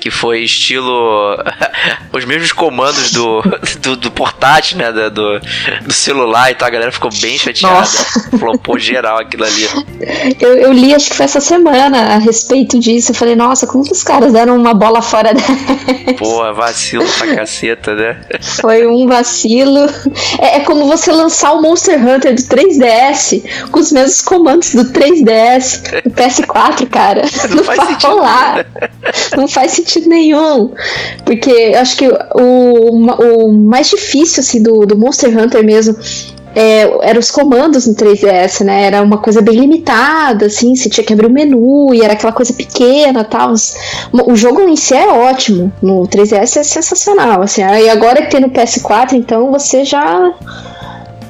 [0.03, 1.39] que foi estilo
[2.13, 3.41] os mesmos comandos do,
[3.81, 5.41] do, do portátil, né, do,
[5.87, 7.77] do celular e tal, a galera ficou bem chateada.
[7.77, 8.37] Nossa.
[8.37, 9.69] Flopou geral aquilo ali.
[10.41, 13.13] Eu, eu, li, acho que foi essa semana, a respeito disso.
[13.13, 15.53] Eu falei, nossa, como que os caras deram uma bola fora dessa?
[16.19, 18.21] Pô, vacilo pra caceta, né?
[18.41, 19.89] Foi um vacilo.
[20.41, 24.93] É, é, como você lançar o Monster Hunter do 3DS com os mesmos comandos do
[25.03, 27.23] 3DS, do PS4, cara.
[27.49, 28.11] Não, não faz sentido.
[28.11, 28.67] Rolar.
[29.37, 30.73] Não faz sentido nenhum.
[31.25, 35.97] Porque acho que o, o mais difícil, assim, do, do Monster Hunter mesmo
[36.55, 38.85] é, eram os comandos no 3DS, né?
[38.85, 42.33] Era uma coisa bem limitada, assim, você tinha que abrir o menu e era aquela
[42.33, 43.55] coisa pequena tal.
[44.27, 47.63] O jogo em si é ótimo, no 3DS é sensacional, assim.
[47.63, 50.35] E agora que tem no PS4, então você já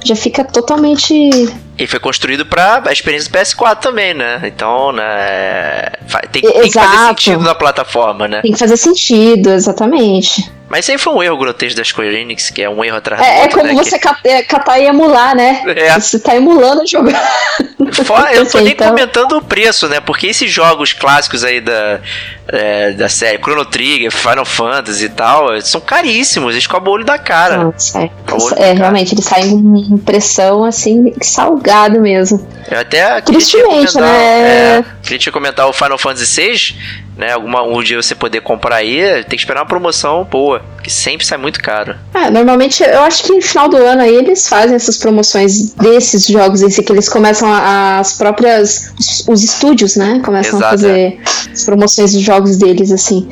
[0.05, 1.31] já fica totalmente
[1.79, 4.41] e foi construído para a experiência do PS4 também, né?
[4.45, 5.87] Então, né,
[6.31, 8.43] tem, tem que fazer sentido na plataforma, né?
[8.43, 10.51] Tem que fazer sentido, exatamente.
[10.73, 13.21] Mas isso aí foi um erro grotesco da Square Enix, que é um erro atrás
[13.21, 13.85] é, do é outro, É como né?
[13.85, 14.09] você que...
[14.27, 15.63] É, catar e emular, né?
[15.67, 16.01] É.
[16.01, 17.11] Você tá emulando o jogo.
[18.07, 18.89] Fora, eu tô nem então...
[18.89, 20.01] comentando o preço, né?
[20.01, 22.01] Porque esses jogos clássicos aí da,
[22.49, 27.05] é, da série Chrono Trigger, Final Fantasy e tal, são caríssimos, eles cobram o olho
[27.05, 27.65] da cara.
[27.65, 28.11] Nossa,
[28.57, 32.49] é, é realmente, eles saem com impressão assim, salgado mesmo.
[32.71, 34.79] Eu até queria te comentar, né?
[34.79, 36.77] É, queria te comentar o Final Fantasy VI,
[37.17, 37.33] né?
[37.33, 41.27] Alguma, um dia você poder comprar aí, tem que esperar uma promoção boa, que sempre
[41.27, 41.95] sai muito caro.
[42.15, 46.27] É, normalmente eu acho que no final do ano aí eles fazem essas promoções desses
[46.27, 48.93] jogos em si, que eles começam as próprias.
[48.99, 50.21] Os, os, estúdios, né?
[50.25, 51.19] Começam Exato, a fazer é.
[51.53, 53.29] as promoções dos jogos deles, assim.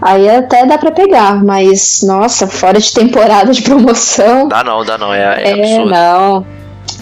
[0.00, 4.48] Aí até dá pra pegar, mas nossa, fora de temporada de promoção.
[4.48, 5.90] Dá não, dá não, é, é, é absurdo.
[5.90, 6.46] Não.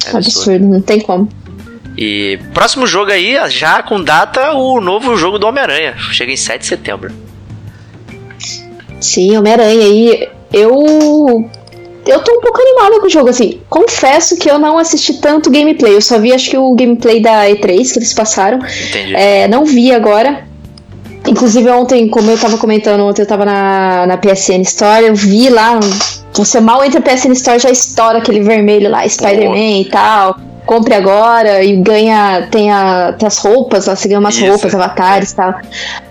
[0.05, 0.17] É absurdo.
[0.17, 1.29] absurdo, não tem como.
[2.03, 5.95] E próximo jogo aí, já com data, o novo jogo do Homem-Aranha.
[6.11, 7.13] Chega em 7 de setembro.
[9.01, 10.29] Sim, Homem-Aranha aí.
[10.53, 11.49] Eu.
[12.05, 13.61] Eu tô um pouco animada com o jogo, assim.
[13.71, 15.95] Confesso que eu não assisti tanto gameplay.
[15.95, 18.59] Eu só vi, acho que o gameplay da E3 que eles passaram.
[18.59, 19.15] Entendi.
[19.15, 20.45] É, não vi agora.
[21.25, 25.49] Inclusive ontem, como eu tava comentando, ontem eu tava na, na PSN Store, eu vi
[25.49, 25.79] lá.
[26.33, 30.95] Você mal entra na PSN Store já estoura aquele vermelho lá, Spider-Man e tal compre
[30.95, 34.47] agora e ganha, tem, a, tem as roupas, lá, você ganha umas Isso.
[34.47, 35.55] roupas, avatares e tal.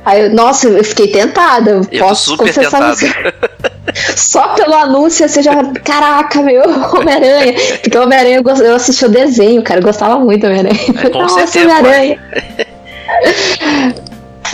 [0.05, 1.81] Aí, eu, nossa, eu fiquei tentada.
[1.91, 2.95] Eu posso tentada.
[4.15, 5.63] Só pelo anúncio você já.
[5.83, 7.53] Caraca, meu, Homem-Aranha.
[7.81, 9.79] Porque o Homem-Aranha eu, eu assisti o desenho, cara.
[9.79, 10.79] Eu gostava muito do Homem-Aranha.
[11.03, 12.19] É, com nossa, Homem-Aranha.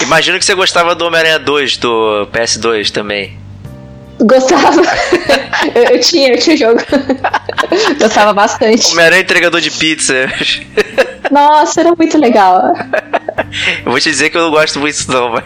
[0.02, 3.47] Imagino que você gostava do Homem-Aranha 2 do PS2 também.
[4.20, 4.82] Gostava.
[5.76, 6.80] eu, eu, tinha, eu tinha o jogo.
[8.00, 8.92] Gostava bastante.
[8.92, 10.14] Homem-Aranha entregador de pizza.
[11.32, 12.74] Nossa, era muito legal.
[13.86, 15.44] eu vou te dizer que eu não gosto muito disso não, mas...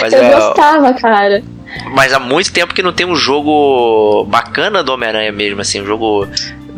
[0.00, 0.30] mas eu é...
[0.30, 1.42] gostava, cara.
[1.92, 5.86] Mas há muito tempo que não tem um jogo bacana do Homem-Aranha mesmo, assim, um
[5.86, 6.26] jogo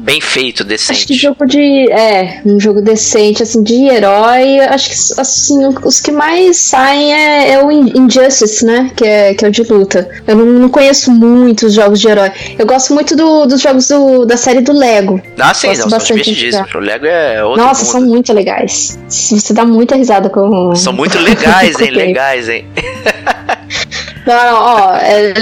[0.01, 0.93] bem feito, decente.
[0.93, 1.91] Acho que jogo de.
[1.91, 4.61] É, um jogo decente, assim, de herói.
[4.61, 8.91] Acho que, assim, os que mais saem é, é o Injustice, né?
[8.97, 10.09] Que é, que é o de luta.
[10.27, 12.33] Eu não, não conheço muitos jogos de herói.
[12.59, 15.21] Eu gosto muito do, dos jogos do, da série do Lego.
[15.39, 16.75] Ah, sim, gosto não, bastante divertidíssimos.
[16.75, 17.93] O Lego é outro Nossa, mundo.
[17.93, 18.99] são muito legais.
[19.09, 20.75] Você dá muita risada com.
[20.75, 21.91] São muito legais, hein?
[21.91, 22.65] legais, hein?
[24.27, 25.33] Não, não, ó, é,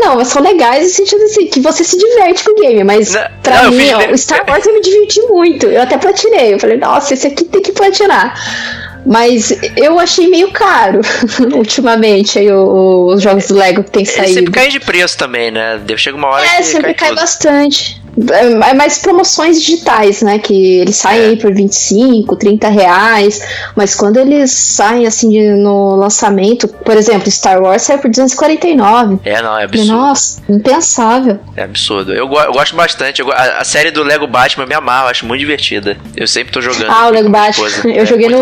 [0.00, 3.22] não, são legais no sentido assim, que você se diverte com o game, mas Não,
[3.42, 5.66] pra não, mim, ó, Star Wars eu me diverti muito.
[5.66, 6.54] Eu até platinei.
[6.54, 8.34] Eu falei, nossa, esse aqui tem que platinar.
[9.06, 11.00] Mas eu achei meio caro
[11.54, 14.34] ultimamente aí, os jogos do Lego que tem Ele saído.
[14.34, 15.80] sempre cai de preço também, né?
[15.84, 17.20] Deve chegar uma hora É, que sempre cai tudo.
[17.20, 18.00] bastante.
[18.32, 20.38] É mais promoções digitais, né?
[20.38, 21.26] Que eles saem É.
[21.28, 23.40] aí por 25, 30 reais.
[23.76, 29.18] Mas quando eles saem assim de- no lançamento, por exemplo, Star Wars saiu por 249.
[29.24, 29.92] É, não, é absurdo.
[29.92, 31.38] Nossa, impensável.
[31.56, 32.12] É absurdo.
[32.12, 33.20] Eu, eu gosto bastante.
[33.20, 35.96] eu a, a série do Lego Batman eu me amarro, eu acho muito divertida.
[36.16, 36.90] Eu sempre tô jogando.
[36.90, 37.68] Ah, o Lego Batman.
[37.84, 38.38] Eu É joguei bom.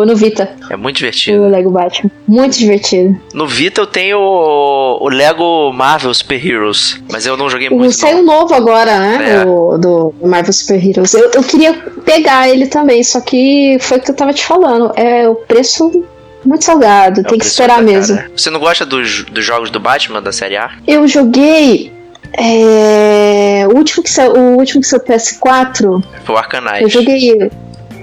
[0.00, 0.50] no, no Vita.
[0.70, 1.48] É muito O divertido.
[1.48, 2.10] Lego Batman.
[2.26, 3.18] Muito divertido.
[3.32, 7.76] No Vita eu tenho o, o Lego Marvel Super Heroes, mas eu não joguei O,
[7.76, 7.94] muito.
[7.94, 8.24] saiu não.
[8.40, 9.13] novo agora, né?
[9.22, 9.44] É.
[9.44, 11.14] O, do Marvel Super Heroes.
[11.14, 11.72] Eu, eu queria
[12.04, 14.92] pegar ele também, só que foi o que eu tava te falando.
[14.96, 16.04] É o preço
[16.44, 18.16] muito salgado, É tem que esperar mesmo.
[18.16, 18.30] cara.
[18.36, 20.70] Você não gosta dos, dos jogos do Batman da série A?
[20.86, 21.92] Eu joguei.
[22.36, 26.82] é, o último que saiu, o último que saiu PS4, Foi o Arcanite.
[26.82, 27.50] eu joguei ele.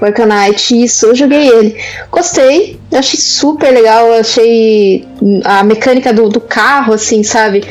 [0.02, 1.80] O Arcanite, isso, eu joguei ele.
[2.10, 5.06] Gostei, achei super legal, achei
[5.44, 7.64] a mecânica do, do carro, assim, sabe?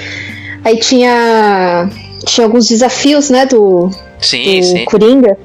[0.64, 1.88] Aí tinha.
[2.24, 3.90] Tinha alguns desafios, né, do,
[4.20, 4.84] Sim, do sim.
[4.84, 5.36] Coringa.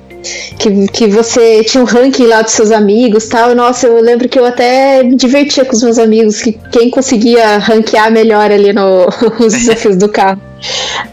[0.57, 3.53] Que, que você tinha um ranking lá dos seus amigos tal.
[3.53, 7.59] Nossa, eu lembro que eu até me divertia com os meus amigos, que quem conseguia
[7.59, 9.05] ranquear melhor ali no,
[9.39, 10.41] nos desafios do carro.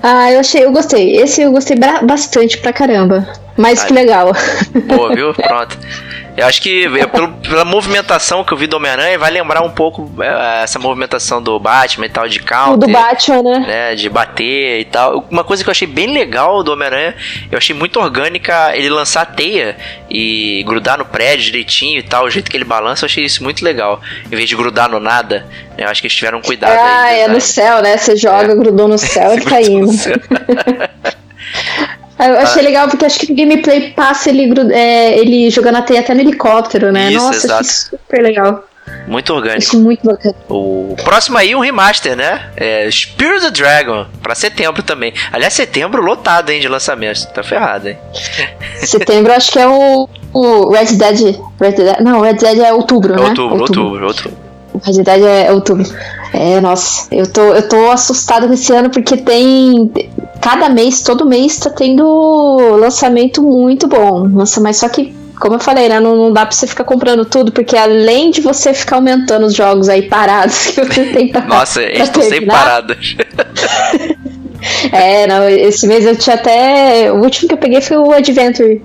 [0.03, 1.17] Ah, eu achei, eu gostei.
[1.17, 3.29] Esse eu gostei bastante pra caramba.
[3.55, 4.33] Mais que Ah, legal.
[4.87, 5.35] Boa, viu?
[5.37, 5.79] Pronto.
[6.35, 9.71] Eu acho que é, pelo- pela movimentação que eu vi do Homem-Aranha, vai lembrar um
[9.71, 12.79] pouco é, essa movimentação do Batman e tal, de O counter.
[12.79, 13.59] do Batman, né?
[13.61, 15.27] né, de bater e tal.
[15.31, 17.15] Uma coisa que eu achei bem legal do Homem-Aranha,
[17.51, 19.77] eu achei muito orgânica ele lançar a teia
[20.09, 23.43] e grudar no prédio direitinho e tal, o jeito que ele balança, eu achei isso
[23.45, 24.01] muito legal.
[24.25, 27.21] Em vez de grudar no nada, né, eu acho que eles tiveram cuidado Ah, aí.
[27.21, 27.99] é no céu, né?
[27.99, 29.93] Você joga, grudou no céu e tá indo.
[32.23, 35.83] Ah, Eu achei legal porque acho que no gameplay passa ele, é, ele jogando a
[35.83, 37.11] teia até no helicóptero, né?
[37.13, 37.65] Isso, Nossa, exato.
[37.67, 38.65] super legal.
[39.07, 39.77] Muito orgânico.
[39.77, 40.35] Muito bacana.
[40.49, 42.51] O próximo aí, um remaster, né?
[42.57, 45.13] É Spirit of the Dragon, pra setembro também.
[45.33, 47.27] Aliás, setembro lotado, hein, de lançamento.
[47.33, 47.99] Tá ferrado, hein?
[48.85, 51.37] Setembro acho que é o, o Red Dead.
[51.61, 52.01] Red Dead.
[52.01, 53.23] Não, Red Dead é outubro, É né?
[53.29, 54.42] outubro, outubro, outubro.
[54.85, 55.85] Red Dead é outubro.
[56.33, 59.91] É, nossa, eu tô, eu tô assustada com esse ano porque tem.
[60.41, 64.27] Cada mês, todo mês, tá tendo lançamento muito bom.
[64.27, 66.01] Nossa, mas só que, como eu falei, né?
[66.01, 69.55] Não, não dá pra você ficar comprando tudo, porque além de você ficar aumentando os
[69.55, 71.43] jogos aí parados que você tem pra.
[71.43, 73.17] Nossa, eles pra estão sempre parados.
[74.93, 77.11] É, não, esse mês eu tinha até.
[77.13, 78.81] O último que eu peguei foi o Adventure.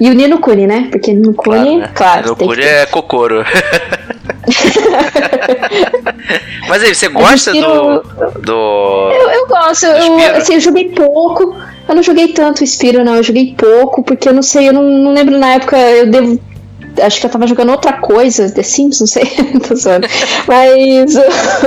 [0.00, 0.88] E o Nino Kuni, né?
[0.90, 1.90] Porque Nino Kuni, né?
[1.94, 2.68] claro, que Curi ter.
[2.68, 3.44] é Kokoro.
[6.68, 7.58] Mas aí, você gosta do.
[7.58, 8.02] Spiro-
[8.40, 9.10] do.
[9.12, 11.56] Eu, eu gosto, eu, assim, eu joguei pouco.
[11.88, 13.16] Eu não joguei tanto o Spiro, não.
[13.16, 16.40] Eu joguei pouco, porque eu não sei, eu não, não lembro na época, eu devo.
[17.02, 19.24] Acho que eu tava jogando outra coisa, The Sims, não sei,
[19.66, 20.06] tô zoando.
[20.46, 21.14] Mas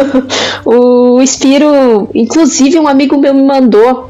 [0.66, 4.10] o, o Spiro, inclusive um amigo meu me mandou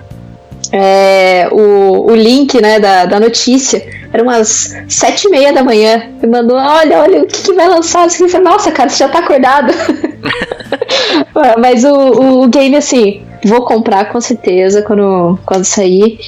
[0.72, 3.84] é, o, o link né, da, da notícia.
[4.12, 6.10] Era umas sete e meia da manhã.
[6.22, 8.06] Me mandou, olha, olha, o que, que vai lançar?
[8.06, 9.74] Eu falei, Nossa, cara, você já tá acordado.
[11.60, 16.20] Mas o, o game, assim, vou comprar com certeza quando, quando sair.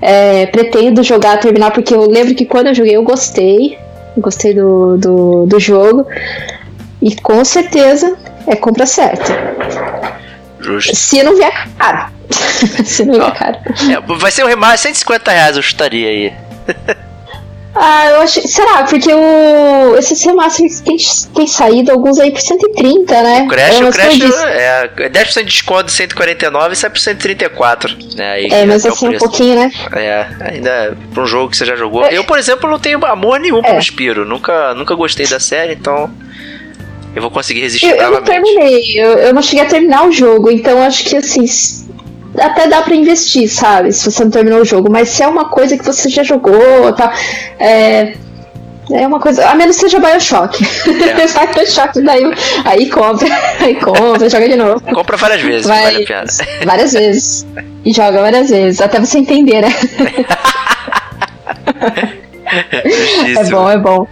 [0.00, 3.78] É, pretendo jogar, terminar, porque eu lembro que quando eu joguei eu gostei.
[4.16, 6.06] Eu Gostei do, do, do jogo.
[7.02, 8.16] E com certeza
[8.46, 9.32] é compra certa.
[10.60, 10.94] Justo.
[10.94, 12.12] Se não vier caro.
[12.84, 13.58] Se não vier caro.
[13.90, 16.32] É, vai ser um remaster 150 reais, eu chutaria aí.
[17.74, 18.46] Ah, eu achei.
[18.46, 18.84] Será?
[18.84, 20.96] Porque o, esses remasters tem,
[21.34, 23.42] tem saído alguns aí por 130, né?
[23.42, 26.98] O Crash, é, o Crash disse, é 10% de desconto de 149 e sai por
[27.00, 27.96] 134.
[28.16, 28.44] Né?
[28.44, 29.72] É, mas é o assim, um pouquinho, né?
[29.92, 32.04] É, ainda pra um jogo que você já jogou.
[32.04, 32.16] É.
[32.16, 33.62] Eu, por exemplo, não tenho amor nenhum É.
[33.62, 34.24] pelo Spiro.
[34.24, 36.10] Nunca, nunca gostei da série, então
[37.14, 40.12] eu vou conseguir resistir Eu, eu não terminei, eu, eu não cheguei a terminar o
[40.12, 41.44] jogo, então acho que assim.
[42.38, 43.92] Até dá pra investir, sabe?
[43.92, 44.90] Se você não terminou o jogo.
[44.90, 47.12] Mas se é uma coisa que você já jogou, tá?
[47.58, 48.14] É.
[48.90, 49.48] É uma coisa.
[49.48, 50.62] A menos que seja Bioshock.
[50.62, 51.14] É.
[51.54, 52.22] Bioshock, daí
[52.66, 53.28] aí compra,
[53.60, 54.80] aí compra, joga de novo.
[54.92, 56.24] Compra várias vezes, Vai- vale a pena.
[56.66, 57.46] Várias vezes.
[57.84, 58.80] E joga várias vezes.
[58.82, 59.68] Até você entender, né?
[63.38, 64.06] É bom, é bom.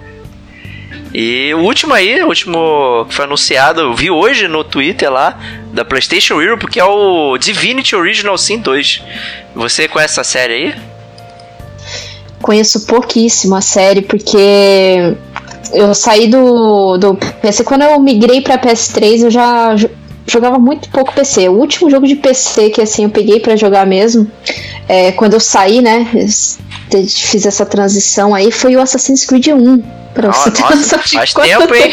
[1.14, 5.38] E o último aí, o último que foi anunciado, eu vi hoje no Twitter lá,
[5.72, 9.02] da PlayStation Hero, porque é o Divinity Original Sin 2.
[9.54, 10.74] Você conhece essa série aí?
[12.40, 15.14] Conheço pouquíssimo a série, porque
[15.72, 17.62] eu saí do, do PC.
[17.64, 19.76] Quando eu migrei pra PS3, eu já
[20.32, 21.48] jogava muito pouco PC.
[21.48, 24.30] O último jogo de PC que assim eu peguei para jogar mesmo,
[24.88, 26.06] é, quando eu saí, né,
[26.90, 30.02] fiz essa transição aí, foi o Assassin's Creed 1.
[30.14, 31.74] Pra você ter nossa, de faz tempo, tempo.
[31.74, 31.90] hein?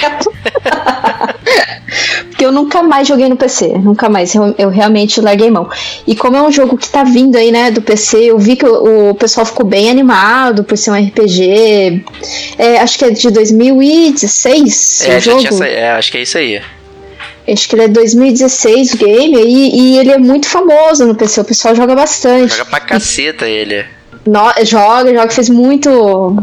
[2.30, 4.36] Porque eu nunca mais joguei no PC, nunca mais.
[4.36, 5.70] Eu, eu, realmente larguei mão.
[6.06, 8.66] E como é um jogo que tá vindo aí, né, do PC, eu vi que
[8.66, 12.04] o, o pessoal ficou bem animado por ser um RPG.
[12.58, 15.48] É, acho que é de 2016 é, o jogo.
[15.48, 16.62] Essa, é, acho que é isso aí.
[17.52, 21.42] Acho que ele é 2016 o game e, e, ele é muito famoso no PC,
[21.42, 22.56] o pessoal joga bastante.
[22.56, 23.86] Joga pra caceta ele.
[24.26, 25.90] No, joga, joga, fez muito.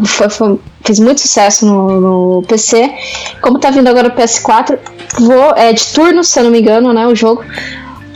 [0.04, 2.90] Foi, foi, fez muito sucesso no, no, PC.
[3.40, 4.78] Como tá vindo agora o PS4,
[5.20, 5.54] vou.
[5.56, 7.06] É de turno, se eu não me engano, né?
[7.06, 7.44] O jogo.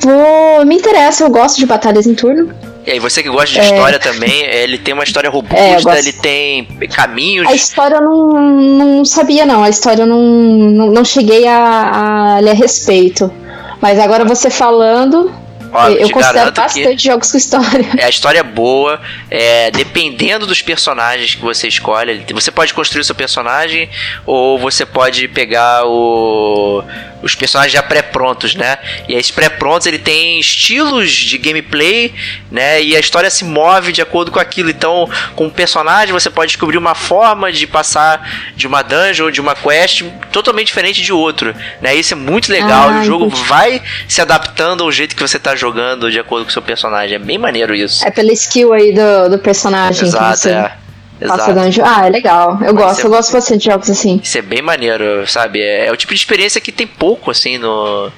[0.00, 0.64] Vou.
[0.64, 2.52] Me interessa, eu gosto de batalhas em turno.
[2.90, 3.62] E aí, você que gosta de é...
[3.62, 7.46] história também, ele tem uma história robusta, é, ele tem caminhos.
[7.46, 9.62] A história eu não, não sabia, não.
[9.62, 13.32] A história eu não, não, não cheguei a, a ler a respeito.
[13.80, 15.32] Mas agora você falando,
[15.72, 17.86] Ó, eu, eu considero bastante jogos com história.
[17.96, 22.24] É, a história é boa, é, dependendo dos personagens que você escolhe.
[22.32, 23.88] Você pode construir o seu personagem
[24.26, 26.82] ou você pode pegar o
[27.22, 28.78] os personagens já pré-prontos, né?
[29.08, 32.14] E esses pré-prontos ele tem estilos de gameplay,
[32.50, 32.82] né?
[32.82, 34.70] E a história se move de acordo com aquilo.
[34.70, 39.30] Então, com o personagem você pode descobrir uma forma de passar de uma dungeon ou
[39.30, 41.94] de uma quest totalmente diferente de outro, né?
[41.94, 42.90] Isso é muito legal.
[42.90, 43.42] Ah, o jogo entendi.
[43.44, 47.16] vai se adaptando ao jeito que você está jogando de acordo com o seu personagem.
[47.16, 48.06] É bem maneiro isso.
[48.06, 50.06] É pela skill aí do, do personagem.
[50.06, 50.50] Exato, você...
[50.50, 50.72] é.
[51.20, 51.52] Exato.
[51.52, 51.84] Dungeon.
[51.86, 52.58] Ah, é legal.
[52.62, 54.20] Eu gosto, é, eu gosto bastante de jogos assim.
[54.22, 55.60] Isso é bem maneiro, sabe?
[55.60, 58.10] É, é, o tipo de experiência que tem pouco, assim, no.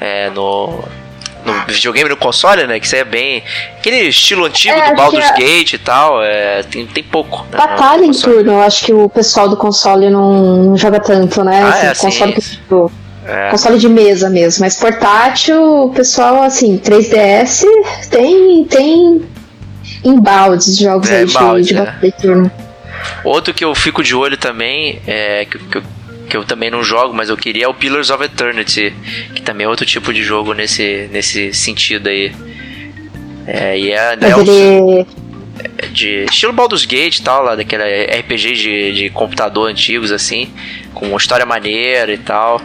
[0.00, 0.82] É, no.
[1.44, 2.80] No videogame, no console, né?
[2.80, 3.42] Que isso é bem.
[3.78, 5.34] Aquele estilo antigo é, do Baldur's é...
[5.34, 7.42] Gate e tal, é, tem, tem pouco.
[7.44, 11.44] Né, Batalha em turno, eu acho que o pessoal do console não, não joga tanto,
[11.44, 11.62] né?
[11.62, 12.42] Ah, é, console que,
[13.24, 13.50] é.
[13.50, 17.64] Console de mesa mesmo, mas portátil, o pessoal, assim, 3DS
[18.10, 19.22] tem, tem
[20.04, 22.10] embaldes de jogos é, aí embalde, de, de é.
[22.10, 22.50] turno.
[23.24, 25.82] Outro que eu fico de olho também, é, que, que,
[26.28, 28.94] que, eu também não jogo, mas eu queria é o Pillars of Eternity,
[29.34, 32.32] que também é outro tipo de jogo nesse, nesse sentido aí.
[33.46, 35.00] É, e é, é ele...
[35.00, 40.50] É de estilo Baldur's Gate e tal, lá daquele RPG de, de computador antigos assim,
[40.94, 42.60] com uma história maneira e tal.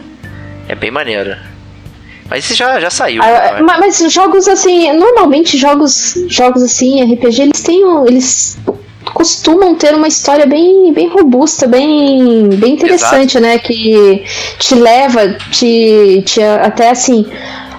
[0.68, 1.36] É bem maneiro.
[2.34, 3.22] Mas esse já, já saiu.
[3.22, 3.62] Ah, né?
[3.62, 7.80] mas, mas, jogos assim, normalmente jogos, jogos assim, RPG, eles têm.
[8.06, 8.58] Eles
[9.12, 13.40] costumam ter uma história bem, bem robusta, bem, bem interessante, Exato.
[13.40, 13.58] né?
[13.58, 14.24] Que
[14.58, 17.24] te leva, te, te até assim.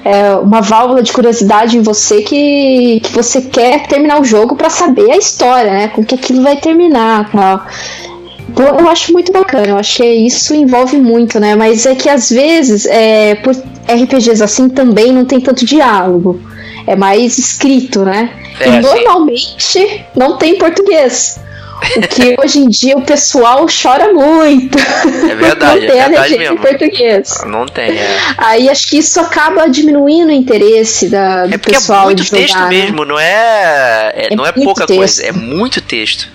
[0.06, 4.70] É uma válvula de curiosidade em você que, que você quer terminar o jogo para
[4.70, 5.88] saber a história, né?
[5.90, 7.66] Com que aquilo vai terminar tal.
[8.58, 11.56] Eu acho muito bacana, eu acho que isso envolve muito, né?
[11.56, 16.40] Mas é que às vezes, é, por RPGs assim também não tem tanto diálogo.
[16.88, 18.30] É mais escrito, né?
[18.60, 20.02] É, e normalmente sim.
[20.16, 21.40] não tem português.
[21.98, 24.78] O que hoje em dia o pessoal chora muito.
[24.78, 26.56] É verdade, não tem é verdade mesmo.
[26.56, 27.44] em português.
[27.46, 28.18] Não tem, é.
[28.38, 32.04] Aí acho que isso acaba diminuindo o interesse da, do é pessoal.
[32.04, 32.70] É muito texto jogar, né?
[32.70, 34.98] mesmo, não é, é, é não é pouca texto.
[34.98, 36.30] coisa, é muito texto.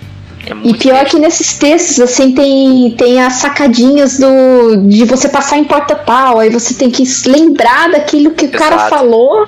[0.47, 5.57] É e pior que nesses textos, assim, tem, tem as sacadinhas do de você passar
[5.57, 8.57] em porta tal, aí você tem que lembrar daquilo que Exato.
[8.57, 9.47] o cara falou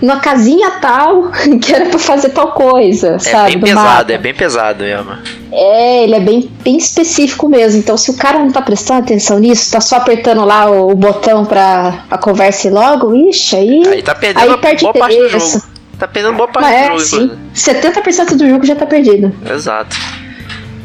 [0.00, 1.30] numa casinha tal,
[1.60, 3.52] que era pra fazer tal coisa, é sabe?
[3.52, 4.12] É bem pesado, mapa.
[4.12, 5.18] é bem pesado mesmo.
[5.50, 7.80] É, ele é bem, bem específico mesmo.
[7.80, 10.94] Então, se o cara não tá prestando atenção nisso, tá só apertando lá o, o
[10.94, 13.88] botão pra a conversa ir logo, ixi, aí.
[13.88, 15.62] Aí tá perdendo aí perde boa parte do jogo.
[15.98, 17.36] Tá perdendo boa parte é, do jogo.
[17.54, 17.72] Sim.
[17.72, 19.32] 70% do jogo já tá perdido.
[19.50, 19.96] Exato.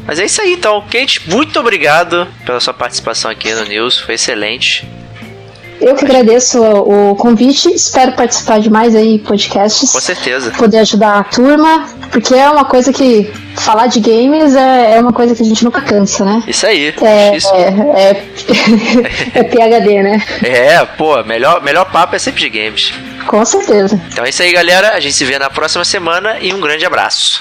[0.06, 0.82] Mas é isso aí então.
[0.82, 3.98] Kate, muito obrigado pela sua participação aqui no News.
[3.98, 4.86] Foi excelente.
[5.80, 9.92] Eu que agradeço o convite, espero participar de mais aí podcasts.
[9.92, 10.50] Com certeza.
[10.52, 15.12] Poder ajudar a turma, porque é uma coisa que falar de games é, é uma
[15.12, 16.42] coisa que a gente nunca cansa, né?
[16.46, 16.94] Isso aí.
[17.02, 17.52] É, isso.
[17.54, 18.24] é,
[19.34, 20.22] é, é PHD, né?
[20.42, 22.94] É, pô, melhor, melhor papo é sempre de games.
[23.26, 24.00] Com certeza.
[24.10, 24.94] Então é isso aí, galera.
[24.94, 27.40] A gente se vê na próxima semana e um grande abraço.